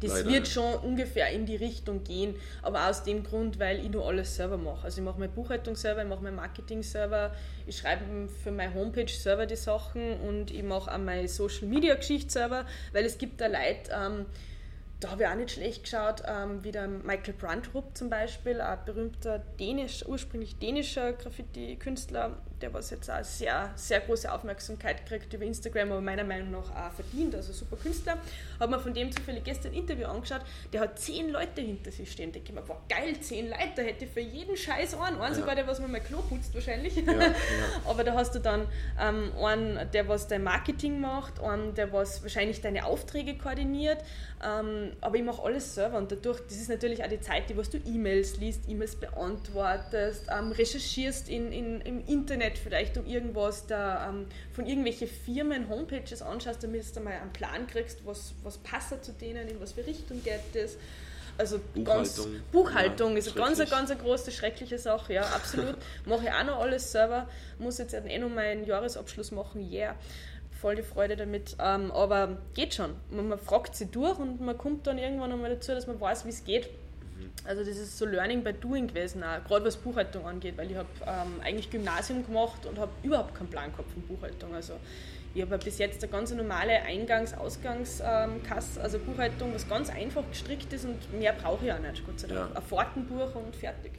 [0.00, 0.30] Das Leider.
[0.30, 4.34] wird schon ungefähr in die Richtung gehen, aber aus dem Grund, weil ich nur alles
[4.34, 4.84] selber mache.
[4.84, 7.34] Also ich mache meine Buchhaltung selber, ich mache mein Marketing selber,
[7.66, 8.04] ich schreibe
[8.42, 12.64] für meine Homepage selber die Sachen und ich mache auch meine Social Media Geschichte selber,
[12.94, 14.26] weil es gibt da Leute, ähm,
[15.00, 18.78] da habe ich auch nicht schlecht geschaut, ähm, wie der Michael Brandrup zum Beispiel, ein
[18.84, 25.44] berühmter dänisch, ursprünglich dänischer Graffiti-Künstler, der was jetzt auch sehr, sehr große Aufmerksamkeit kriegt über
[25.44, 28.18] Instagram, aber meiner Meinung nach auch verdient, also super Künstler.
[28.58, 30.42] Habe mir von dem zufällig gestern ein Interview angeschaut,
[30.72, 32.32] der hat zehn Leute hinter sich stehen.
[32.32, 35.34] Denke ich mir, boah, geil, zehn Leute, da hätte ich für jeden Scheiß einen, einen
[35.34, 35.40] ja.
[35.40, 36.96] sogar der, was mir mein Klo putzt wahrscheinlich.
[36.96, 37.34] Ja, ja.
[37.86, 38.66] aber da hast du dann
[39.00, 43.98] ähm, einen, der was dein Marketing macht, einen, der was wahrscheinlich deine Aufträge koordiniert,
[44.42, 47.56] ähm, aber ich mache alles selber und dadurch, das ist natürlich auch die Zeit, die
[47.56, 53.06] was du E-Mails liest, E-Mails beantwortest, ähm, recherchierst in, in, im Internet, Internet vielleicht um
[53.06, 58.34] irgendwas da ähm, von irgendwelchen Firmen Homepages anschaust, damit du mal einen Plan kriegst, was,
[58.42, 60.76] was passt zu denen, in was für Richtung geht das.
[61.38, 65.76] Also Buchhaltung, ganz, Buchhaltung ja, ist eine ganz, ganz eine große, schreckliche Sache, ja, absolut.
[66.04, 67.28] Mache ich auch noch alles selber,
[67.58, 69.94] muss jetzt eh noch meinen Jahresabschluss machen, yeah
[70.60, 71.56] voll die Freude damit.
[71.58, 72.94] Ähm, aber geht schon.
[73.10, 76.26] Man, man, fragt sie durch und man kommt dann irgendwann einmal dazu, dass man weiß,
[76.26, 76.68] wie es geht.
[77.44, 80.88] Also das ist so Learning by Doing gewesen, gerade was Buchhaltung angeht, weil ich habe
[81.06, 84.54] ähm, eigentlich Gymnasium gemacht und habe überhaupt keinen Plan gehabt von Buchhaltung.
[84.54, 84.74] Also
[85.34, 90.72] ich habe bis jetzt eine ganz normale Eingangs-Ausgangskasse, ähm, also Buchhaltung, was ganz einfach gestrickt
[90.72, 92.50] ist und mehr brauche ich auch nicht, Gott sei Dank.
[92.50, 92.56] Ja.
[92.56, 93.92] Ein Fahrtenbuch und fertig.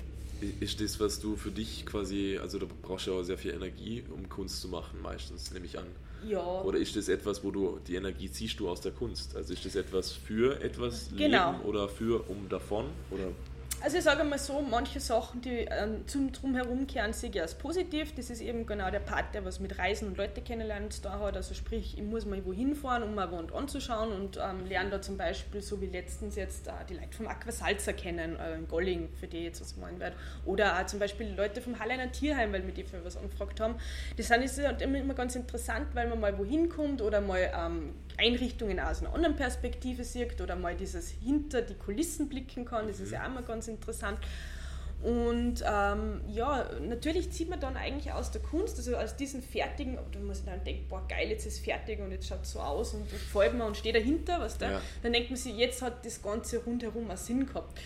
[0.59, 3.53] Ist das, was du für dich quasi, also da brauchst du ja auch sehr viel
[3.53, 5.85] Energie, um Kunst zu machen, meistens, nehme ich an.
[6.27, 6.61] Ja.
[6.61, 9.35] Oder ist das etwas, wo du die Energie ziehst du aus der Kunst?
[9.35, 11.51] Also ist das etwas für etwas genau.
[11.51, 12.85] Leben oder für um davon?
[13.09, 13.29] Oder?
[13.83, 17.55] Also ich sage mal so, manche Sachen, die ähm, zum Drumherum kehren, sehe ich als
[17.55, 18.13] positiv.
[18.13, 21.35] Das ist eben genau der Part, der was mit Reisen und Leute kennenlernen da hat.
[21.35, 25.01] Also sprich, ich muss mal wohin fahren, um mal Wand anzuschauen und ähm, lerne da
[25.01, 29.09] zum Beispiel, so wie letztens jetzt äh, die Leute vom Aquasalzer kennen, äh, in Golling,
[29.19, 30.15] für die jetzt was meinen werde.
[30.45, 33.75] Oder auch zum Beispiel Leute vom Halleiner Tierheim, weil wir die für was angefragt haben.
[34.15, 37.95] Das ist halt immer, immer ganz interessant, weil man mal wohin kommt oder mal ähm,
[38.17, 42.87] Einrichtungen aus einer anderen Perspektive sieht oder mal dieses hinter die Kulissen blicken kann.
[42.87, 44.19] Das ist ja auch mal ganz interessant.
[45.03, 49.97] Und ähm, ja, natürlich zieht man dann eigentlich aus der Kunst, also aus diesen fertigen,
[50.11, 52.51] da muss man dann denken, boah geil, jetzt ist es fertig und jetzt schaut es
[52.51, 54.73] so aus und gefällt mir und steht dahinter, was da.
[54.73, 54.81] Ja.
[55.01, 57.79] Dann denkt man sich, jetzt hat das Ganze rundherum einen Sinn gehabt.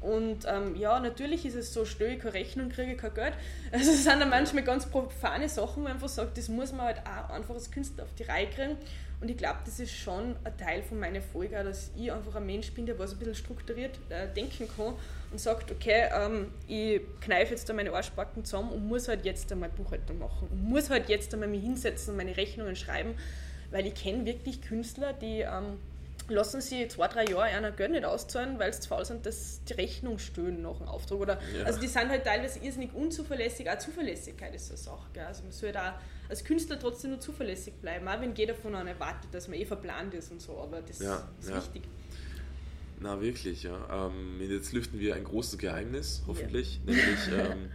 [0.00, 3.34] Und ähm, ja, natürlich ist es so, stelle ich keine Rechnung, kriege ich kein Geld.
[3.72, 6.86] Also es sind dann manchmal ganz profane Sachen, wo man einfach sagt, das muss man
[6.86, 8.76] halt auch einfach als Künstler auf die Reihe kriegen.
[9.20, 12.46] Und ich glaube, das ist schon ein Teil von meiner Folge, dass ich einfach ein
[12.46, 14.94] Mensch bin, der was ein bisschen strukturiert äh, denken kann
[15.30, 19.52] und sagt, okay, ähm, ich kneife jetzt da meine Arschbacken zusammen und muss halt jetzt
[19.52, 23.14] einmal Buchhaltung machen und muss halt jetzt einmal mich hinsetzen und meine Rechnungen schreiben,
[23.70, 25.78] weil ich kenne wirklich Künstler, die ähm,
[26.30, 29.62] lassen sie zwei, drei Jahre einer Geld nicht auszahlen, weil sie zu faul sind, dass
[29.64, 31.18] die Rechnung stehen nach dem Auftrag.
[31.18, 31.64] Oder, ja.
[31.64, 35.10] Also die sind halt teilweise irrsinnig unzuverlässig, auch Zuverlässigkeit ist so eine Sache.
[35.12, 35.24] Gell?
[35.24, 35.92] Also man sollte auch
[36.30, 39.64] als Künstler trotzdem nur zuverlässig bleiben, auch wenn jeder von einem erwartet, dass man eh
[39.64, 41.56] verplant ist und so, aber das ja, ist ja.
[41.56, 41.82] wichtig.
[43.00, 44.06] Na wirklich, ja.
[44.06, 46.80] Ähm, jetzt lüften wir ein großes Geheimnis, hoffentlich, ja.
[46.94, 47.70] nämlich ähm,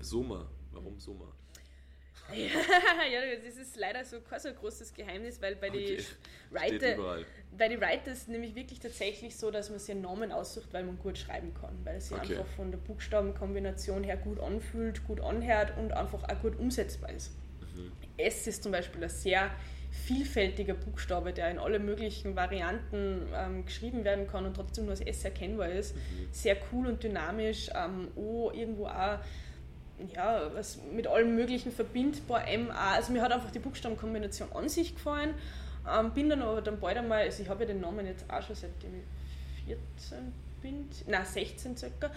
[0.00, 0.48] Soma.
[0.72, 1.26] Warum Soma?
[2.32, 5.96] Ja, das ist leider so kein so großes Geheimnis, weil bei okay.
[5.96, 6.04] den
[6.50, 7.24] Writer,
[7.58, 10.96] bei den Writers nämlich wirklich tatsächlich so, dass man sich einen Namen aussucht, weil man
[10.96, 12.36] gut schreiben kann, weil es sich okay.
[12.36, 17.32] einfach von der Buchstabenkombination her gut anfühlt, gut anhört und einfach auch gut umsetzbar ist.
[17.74, 17.92] Mhm.
[18.16, 19.50] S ist zum Beispiel ein sehr
[19.90, 25.00] vielfältiger Buchstabe, der in alle möglichen Varianten ähm, geschrieben werden kann und trotzdem nur als
[25.00, 25.96] S erkennbar ist.
[25.96, 26.28] Mhm.
[26.30, 27.70] Sehr cool und dynamisch.
[27.74, 29.18] Ähm, o irgendwo auch
[30.14, 32.44] ja, was mit allem Möglichen verbindbar.
[32.46, 35.34] MA, also mir hat einfach die Buchstabenkombination an sich gefallen.
[35.88, 38.42] Ähm, bin dann aber dann bald einmal, also ich habe ja den Namen jetzt auch
[38.42, 42.10] schon seitdem ich 14 bin, nein 16 circa,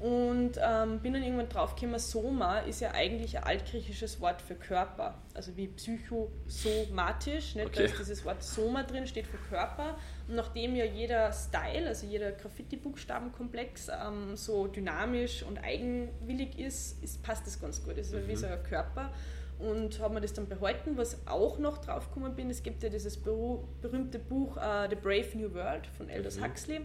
[0.00, 5.20] und ähm, bin dann irgendwann draufgekommen, Soma ist ja eigentlich ein altgriechisches Wort für Körper,
[5.34, 7.66] also wie psychosomatisch, nicht?
[7.66, 7.80] Okay.
[7.80, 9.98] da ist dieses Wort Soma drin, steht für Körper.
[10.26, 17.22] Und nachdem ja jeder Style, also jeder Graffiti-Buchstabenkomplex ähm, so dynamisch und eigenwillig ist, ist,
[17.22, 17.98] passt das ganz gut.
[17.98, 18.28] Das ist mhm.
[18.28, 19.12] wie so ein Körper.
[19.58, 20.96] und habe mir das dann behalten.
[20.96, 25.52] Was auch noch draufgekommen bin, es gibt ja dieses berühmte Buch uh, The Brave New
[25.52, 26.44] World von Aldous mhm.
[26.44, 26.80] Huxley.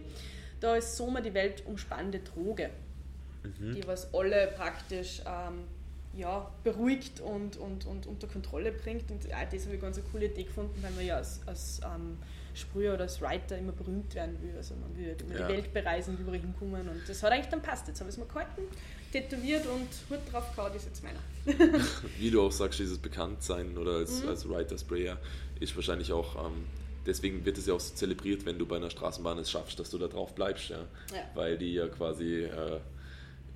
[0.60, 2.70] Da ist Soma die weltumspannende Droge,
[3.58, 3.74] mhm.
[3.74, 5.64] die was alle praktisch ähm,
[6.16, 9.10] ja, beruhigt und, und, und unter Kontrolle bringt.
[9.10, 11.80] Und ja, das habe ich ganz eine coole Idee gefunden, weil man ja als, als
[11.84, 12.16] ähm,
[12.54, 14.54] Sprüher oder als Writer immer berühmt werden will.
[14.56, 15.46] Also man will immer ja.
[15.46, 16.88] die Welt bereisen und überall hinkommen.
[16.88, 17.86] Und das hat eigentlich dann passt.
[17.86, 18.62] Jetzt habe ich es mir gehalten,
[19.12, 21.20] tätowiert und Hut drauf gehauen, ist jetzt meiner.
[22.18, 24.30] Wie du auch sagst, dieses Bekanntsein oder als, mhm.
[24.30, 25.18] als Writer, Sprayer
[25.60, 26.46] ist wahrscheinlich auch.
[26.46, 26.64] Ähm,
[27.04, 29.90] deswegen wird es ja auch so zelebriert, wenn du bei einer Straßenbahn es schaffst, dass
[29.90, 30.78] du da drauf bleibst, ja.
[31.12, 31.30] ja.
[31.34, 32.80] Weil die ja quasi äh,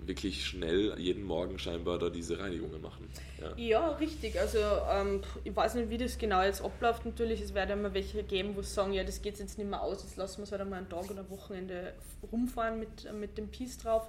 [0.07, 3.09] wirklich schnell jeden Morgen scheinbar da diese Reinigungen machen.
[3.41, 4.39] Ja, ja richtig.
[4.39, 4.59] Also
[4.91, 7.05] ähm, ich weiß nicht, wie das genau jetzt abläuft.
[7.07, 10.03] Natürlich, es werden immer welche geben, wo sagen, ja, das geht jetzt nicht mehr aus,
[10.03, 11.95] jetzt lassen wir es halt einmal einen Tag oder ein Wochenende
[12.31, 14.09] rumfahren mit, mit dem Peace drauf.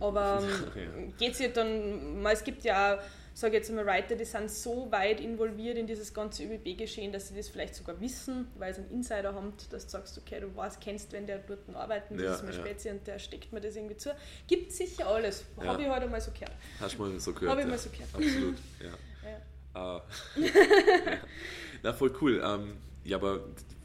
[0.00, 0.42] Aber
[0.76, 1.12] ähm, ja.
[1.18, 2.98] geht es ja dann, es gibt ja auch
[3.34, 7.36] sage jetzt mal Writer, die sind so weit involviert in dieses ganze ÖBB-Geschehen, dass sie
[7.36, 10.80] das vielleicht sogar wissen, weil sie einen Insider haben, dass du sagst, okay, du weißt,
[10.80, 12.60] kennst, wenn der dort arbeiten, das ja, ist mein ja.
[12.60, 14.14] Spezi und der steckt mir das irgendwie zu.
[14.46, 15.44] Gibt sicher alles.
[15.58, 15.64] Ja.
[15.64, 16.52] Habe ich heute mal so gehört.
[16.80, 17.50] Hast du mal so gehört?
[17.50, 18.14] Habe ich mal so gehört.
[18.14, 19.30] Absolut, ja.
[19.30, 19.96] ja.
[19.96, 20.00] Uh,
[21.82, 22.40] Na, voll cool.
[22.44, 23.40] Ähm, ja, aber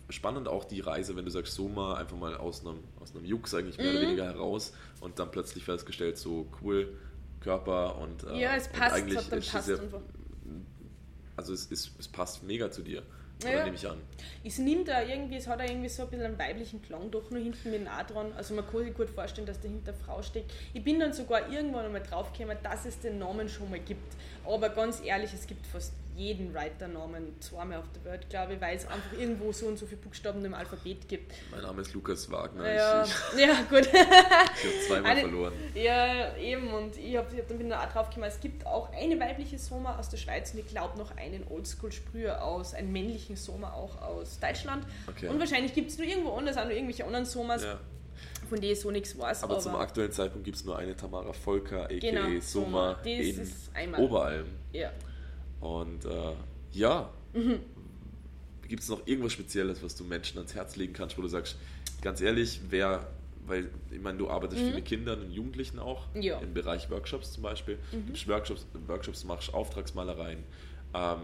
[0.10, 3.26] spannend auch die Reise, wenn du sagst, so mal einfach mal aus einem, aus einem
[3.26, 3.98] Jux eigentlich mehr mhm.
[3.98, 6.96] oder weniger heraus und dann plötzlich festgestellt, so cool,
[7.42, 9.80] Körper und äh, ja, es passt, und eigentlich dann passt sehr,
[11.36, 13.04] also es, es, es passt mega zu dir.
[13.42, 13.64] Oder ja.
[13.64, 13.98] nehme ich an.
[14.44, 17.32] Es nimmt da irgendwie, es hat da irgendwie so ein bisschen einen weiblichen Klang doch
[17.32, 18.34] nur hinten mit A dran.
[18.36, 20.52] Also man kann sich gut vorstellen, dass dahinter Frau steckt.
[20.74, 24.14] Ich bin dann sogar irgendwann einmal draufgekommen, dass es den Namen schon mal gibt.
[24.46, 28.76] Aber ganz ehrlich, es gibt fast jeden Writer-Namen zweimal auf der Welt, glaube ich, weil
[28.76, 31.34] es einfach irgendwo so und so viele Buchstaben im Alphabet gibt.
[31.50, 32.70] Mein Name ist Lukas Wagner.
[32.72, 33.88] Ja, ich, ja gut.
[33.88, 35.54] ich habe zweimal eine, verloren.
[35.74, 36.68] Ja, eben.
[36.74, 39.18] Und ich, hab, ich hab, dann bin da auch drauf gekommen, es gibt auch eine
[39.20, 43.72] weibliche Soma aus der Schweiz und ich glaube noch einen Oldschool-Sprüher aus, einen männlichen Soma
[43.72, 44.86] auch aus Deutschland.
[45.08, 45.30] Okay.
[45.30, 47.64] Und wahrscheinlich gibt es nur irgendwo anders auch noch irgendwelche anderen Somas.
[47.64, 47.80] Ja
[48.50, 49.44] von denen ich so nichts weiß.
[49.44, 52.00] Aber, aber zum aktuellen Zeitpunkt gibt es nur eine Tamara Volker, a.k.a.
[52.00, 54.48] Genau, Soma, in Oberalm.
[54.74, 54.92] Ja.
[55.60, 56.34] Und äh,
[56.72, 57.60] ja, mhm.
[58.68, 61.58] gibt es noch irgendwas Spezielles, was du Menschen ans Herz legen kannst, wo du sagst,
[62.02, 63.08] ganz ehrlich, wer,
[63.46, 64.66] weil ich meine, du arbeitest mhm.
[64.68, 66.40] viel mit Kindern und Jugendlichen auch, ja.
[66.40, 68.14] im Bereich Workshops zum Beispiel, mhm.
[68.14, 70.44] du Workshops, Workshops machst, Auftragsmalereien.
[70.94, 71.20] Ähm,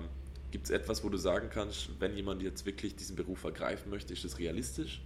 [0.52, 4.14] Gibt es etwas, wo du sagen kannst, wenn jemand jetzt wirklich diesen Beruf ergreifen möchte,
[4.14, 5.02] ist das realistisch?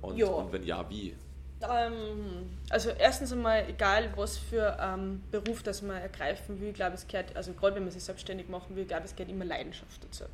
[0.00, 1.14] Und, und wenn ja, wie?
[1.62, 7.06] Ähm, also erstens einmal, egal was für ähm, Beruf das man ergreifen will, glaube es
[7.06, 10.24] gehört, also gerade wenn man sich selbstständig machen will, glaube es gehört immer Leidenschaft dazu.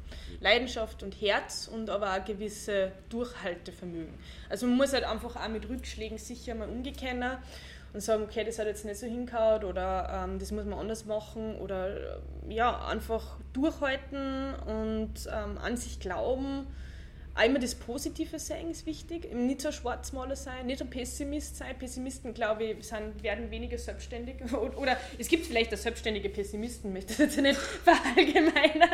[0.41, 4.14] Leidenschaft und Herz und aber auch gewisse Durchhaltevermögen.
[4.49, 7.23] Also man muss halt einfach auch mit Rückschlägen sicher mal umgehen
[7.93, 11.05] und sagen, okay, das hat jetzt nicht so hingehauen oder ähm, das muss man anders
[11.05, 12.18] machen oder
[12.49, 16.66] ja, einfach durchhalten und ähm, an sich glauben
[17.35, 21.78] einmal das Positive sehen ist wichtig, nicht so ein Schwarzmaler sein, nicht ein Pessimist sein.
[21.78, 24.37] Pessimisten, glaube ich, sind, werden weniger selbstständig.
[24.53, 28.91] Oder es gibt vielleicht auch selbstständige Pessimisten, möchte ich jetzt nicht verallgemeinern.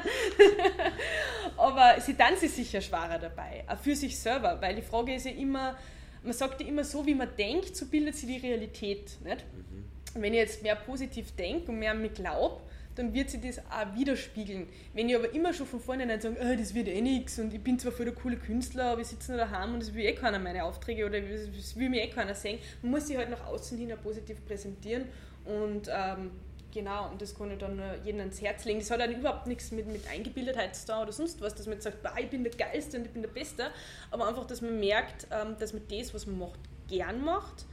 [1.57, 5.26] Aber sie dann sie sicher schwerer dabei, auch für sich selber, weil die Frage ist
[5.26, 5.76] ja immer,
[6.22, 9.20] man sagt ja immer so, wie man denkt, so bildet sich die Realität.
[9.24, 9.45] Nicht?
[9.53, 10.22] Mhm.
[10.22, 12.61] Wenn ich jetzt mehr positiv denke und mehr an mich glaube,
[12.99, 14.66] dann wird sich das auch widerspiegeln.
[14.94, 17.62] Wenn ich aber immer schon von vornherein sage, oh, das wird eh nichts und ich
[17.62, 20.14] bin zwar voll der coole Künstler, aber ich sitze nur daheim und es will eh
[20.14, 23.46] keiner meine Aufträge oder es will mir eh keiner sehen, man muss sich halt nach
[23.46, 25.05] außen hin auch positiv präsentieren
[25.44, 26.30] und ähm,
[26.70, 28.78] Genau, und das kann ich dann jedem ans Herz legen.
[28.78, 31.74] Das hat dann überhaupt nichts mit, mit Eingebildetheit zu tun oder sonst was, dass man
[31.74, 33.70] jetzt sagt, ich bin der Geilste und ich bin der Beste,
[34.11, 37.64] aber einfach, dass man merkt, ähm, dass man das, was man macht, gern macht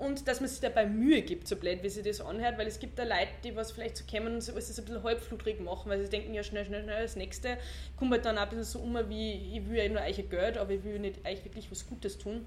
[0.00, 2.80] und dass man sich dabei Mühe gibt, so blöd wie sich das anhört, weil es
[2.80, 5.90] gibt da Leute, die was vielleicht so kommen und so alles ein bisschen halbflutrig machen,
[5.90, 7.58] weil sie denken, ja schnell, schnell, schnell, das nächste
[7.98, 10.56] kommt halt dann auch ein bisschen so um, wie ich will ja nur euch Geld,
[10.56, 12.46] aber ich will nicht euch wirklich was Gutes tun.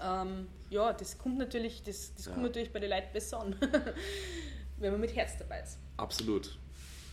[0.00, 2.32] Ähm, ja, das kommt natürlich, das, das ja.
[2.32, 3.56] kommt natürlich bei den Leuten besser an,
[4.78, 5.78] wenn man mit Herz dabei ist.
[5.96, 6.56] Absolut.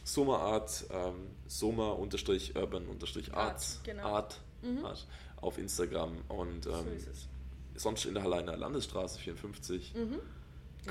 [0.04, 4.04] Soma Art, ähm, Soma-Urban-Arts, Art, genau.
[4.04, 4.86] Art, mhm.
[4.86, 5.08] Art
[5.38, 7.28] auf Instagram und ähm, so ist es
[7.76, 9.94] sonst in der Halleiner Landesstraße 54.
[9.96, 10.20] Mhm.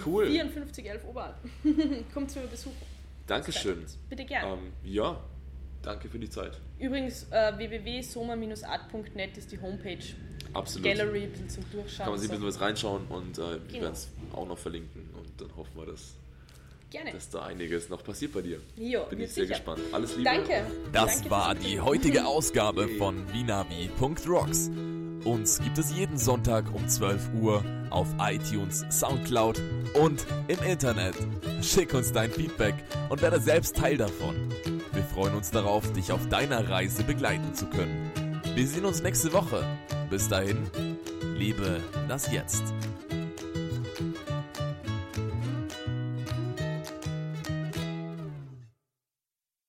[0.04, 0.26] Cool.
[0.26, 1.36] 5411 Oberalp.
[2.12, 2.72] Kommt zu Besuch.
[3.26, 3.84] Dankeschön.
[4.10, 4.54] Bitte gerne.
[4.54, 5.20] Ähm, ja,
[5.82, 6.60] danke für die Zeit.
[6.78, 9.98] Übrigens, äh, www.soma-art.net ist die Homepage.
[10.52, 10.84] Absolut.
[10.84, 12.04] Gallery, ein bisschen zum Durchschauen.
[12.04, 13.82] Kann man sich ein bisschen was reinschauen und äh, wir genau.
[13.82, 16.14] werden es auch noch verlinken und dann hoffen wir, dass,
[16.90, 17.12] Gerne.
[17.12, 18.60] dass da einiges noch passiert bei dir.
[18.76, 19.56] Jo, Bin ich sehr sicher.
[19.56, 19.80] gespannt.
[19.92, 20.30] Alles Liebe.
[20.30, 20.66] Danke.
[20.92, 24.70] Das Danke war die heutige Ausgabe von Vinavi.rocks.
[25.24, 29.60] Uns gibt es jeden Sonntag um 12 Uhr auf iTunes, Soundcloud
[29.94, 31.14] und im Internet.
[31.62, 32.74] Schick uns dein Feedback
[33.08, 34.52] und werde selbst Teil davon.
[34.92, 38.10] Wir freuen uns darauf, dich auf deiner Reise begleiten zu können.
[38.54, 39.64] Wir sehen uns nächste Woche.
[40.10, 40.58] Bis dahin,
[41.36, 42.62] liebe das Jetzt.